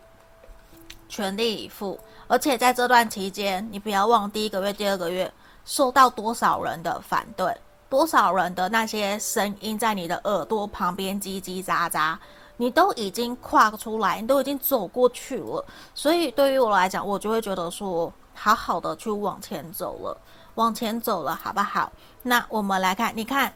[1.10, 2.00] 全力以赴？
[2.26, 5.30] 而且在这段期间，你不要忘第一个月、第二个月
[5.66, 7.54] 受到多少人的反对，
[7.90, 12.16] 多少人的那些声音在你的耳朵旁边叽叽喳喳，
[12.56, 15.62] 你都已经跨出来，你都已经走过去了。
[15.94, 20.16] 所以对于我来讲，我就会觉得说，好好的去往前走了，
[20.54, 21.92] 往前走了，好不好？
[22.22, 23.52] 那我们来看，你看。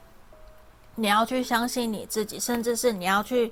[0.95, 3.51] 你要去相信你自己，甚至是你要去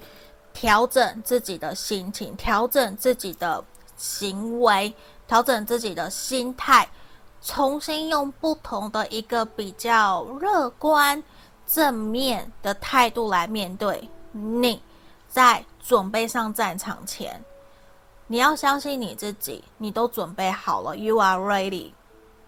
[0.53, 3.64] 调整自己的心情，调整自己的
[3.97, 4.93] 行为，
[5.26, 6.89] 调整自己的心态，
[7.43, 11.22] 重新用不同的一个比较乐观、
[11.66, 14.80] 正面的态度来面对你。
[15.30, 17.45] 在准备上战场前，
[18.26, 21.93] 你要相信你自己，你都准备好了，You are ready。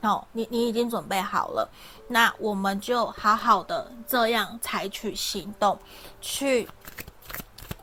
[0.01, 1.68] 哦，你你已经准备好了，
[2.13, 5.79] 那我们就好好的这样采取行动，
[6.21, 6.69] 去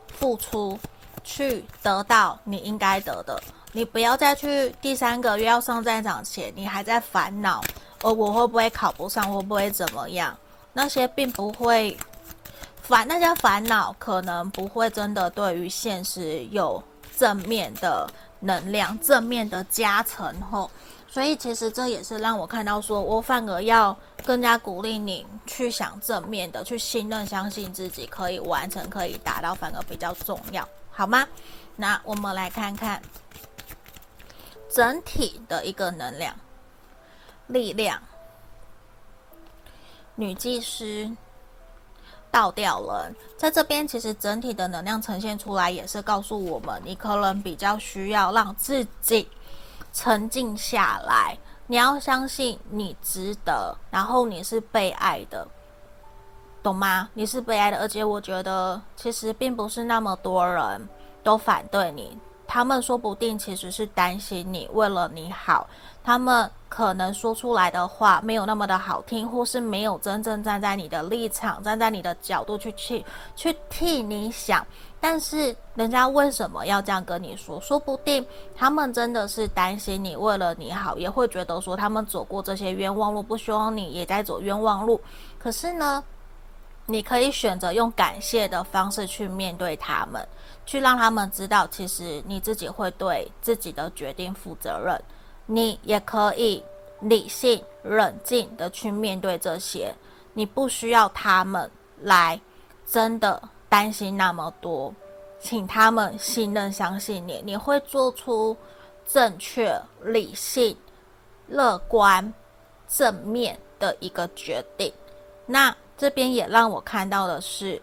[0.09, 0.77] 付出，
[1.23, 3.41] 去得到你应该得的。
[3.71, 7.61] 你不要再去第三个月要上战场前，你还在烦恼，
[8.01, 10.37] 哦，我会不会考不上，会不会怎么样？
[10.73, 11.97] 那些并不会
[12.81, 16.83] 烦，那些烦恼可能不会真的对于现实有
[17.17, 18.05] 正面的
[18.41, 20.69] 能量，正面的加成后。
[21.17, 31.27] 所以其实这也是让我看到说，我反而要更加鼓励你去想正面的，去信任、相信自己可以完成、可以达到，反而比较重要，好吗？
[31.75, 33.01] 那我们来看看
[34.69, 36.35] 整体的一个能量、
[37.47, 37.99] 力量。
[40.13, 41.11] 女技师、
[42.29, 49.27] 倒吊人，在这边其实整体的能量呈现出来，也是告诉我们，你可能比较需要让自己。
[49.97, 51.35] 沉静下来，
[51.65, 55.47] 你要相信你值得，然后你是被爱的，
[56.61, 57.09] 懂吗？
[57.15, 60.87] 你是被爱的，而且我觉得其实并不是那么多人
[61.23, 65.67] 都反对你，他们说不定其实是担心你，为了你好，
[66.03, 73.03] 他们可能说出来的话没有那么的好听，或是没有真正站在你的立场，站在你的角度去去
[73.35, 74.63] 去替你想。
[74.99, 77.61] 但是人家为什么要这样跟你说？
[77.61, 78.25] 说不定
[78.55, 84.99] 他们真的是担心你，为了你好，也会觉得说他们走过这些冤枉路，不希望你也在走冤枉路。
[85.37, 86.03] 可是呢，
[86.87, 90.27] 你可以选择用感谢的方式去面对他们，
[90.65, 94.99] 去让他们知道，其实你自己会对自己的决定负责任。
[95.45, 96.61] 你也可以
[96.99, 99.93] 理性、冷静的去面对这些，
[100.33, 101.69] 你不需要他们
[102.01, 102.41] 来
[102.85, 103.39] 真的。
[103.69, 104.93] 担心那么多，
[105.39, 108.55] 请他们信任、相信你，你会做出
[109.05, 110.75] 正确、理性、
[111.47, 112.33] 乐观、
[112.87, 114.91] 正面的一个决定。
[115.45, 117.81] 那这边也让我看到的是，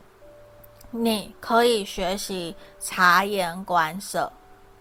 [0.91, 4.33] 你可以学习察言观色，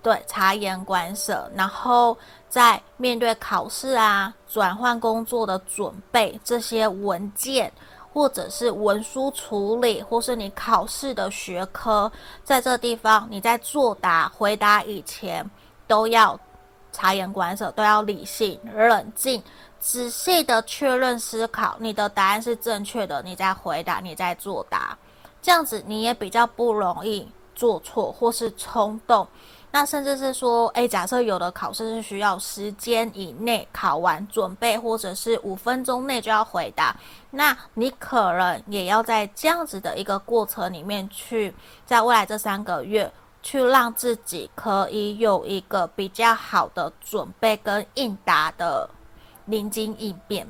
[0.01, 2.17] 对，察言观色，然后
[2.49, 7.71] 在面对考试啊、转换工作的准备这些文件。
[8.13, 12.11] 或者是文书处理，或是你考试的学科，
[12.43, 15.43] 在这地方你在作答、回答以前，
[15.87, 16.39] 都要
[16.91, 19.41] 察言观色，都要理性、冷静、
[19.79, 24.95] 仔细的确认思考，你的答案是正确的，你再回答，你再作答，
[25.41, 29.27] 这样子你也比较不容易做错或是冲动。
[29.75, 36.95] 那甚至是说，诶，假设有的考试是需要时间以内考完准备，或者是五分钟内就要回答，
[37.31, 41.51] 那你可能也要在这样子的一个过程里面去，
[41.87, 43.11] 在未来这三个月
[43.41, 48.87] 去让自己可以有一个比较好的准备跟应答的
[49.45, 50.47] 临机应变。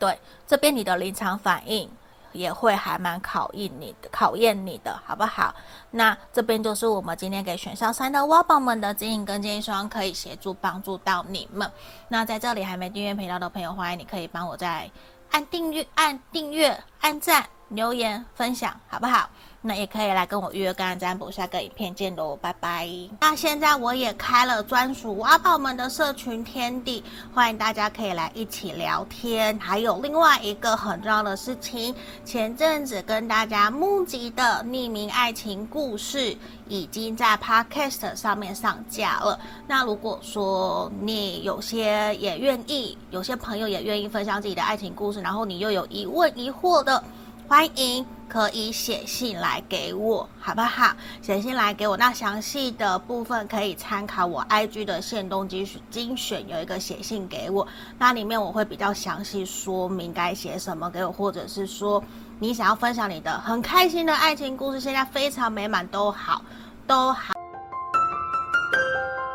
[0.00, 0.18] 对，
[0.48, 1.88] 这边你的临场反应。
[2.36, 5.54] 也会还蛮考验你的，考验你的好不好？
[5.90, 11.70] 那这边就是我们今天给选上三的挖宝们的指引跟建议，希望可以协助帮助到你们。
[12.08, 14.90] 那在这里还没订阅频道的朋友，欢迎你可以帮我在
[15.30, 19.28] 按订阅、按订阅、按赞、留言、分享，好不好？
[19.66, 22.88] 那也可以来跟我预约个案占卜，下个影片见喽，拜拜。
[23.20, 27.02] 那现在我也开了专属挖宝们的社群天地，
[27.34, 29.58] 欢迎大家可以来一起聊天。
[29.58, 31.92] 还有另外一个很重要的事情，
[32.24, 36.36] 前阵子跟大家募集的匿名爱情故事
[36.68, 39.36] 已经在 Podcast 上面上架了。
[39.66, 47.02] 那如果说你有些也愿意，有些朋友也愿意分享自己的爱情故事，然后你又有疑问疑惑的，
[47.48, 48.04] 欢迎。
[48.28, 50.92] 可以写信来给我，好不好？
[51.22, 57.66] 写信来给我，那详细的部分可以参考我 IG 的限动精精选，有一个写信给我，
[57.98, 62.02] 那里面我会比较详细说明该写什么给我，或者是说
[62.40, 66.42] 你想要分享你的很开心的爱情故事，现在非常美满，都好，
[66.84, 67.35] 都好。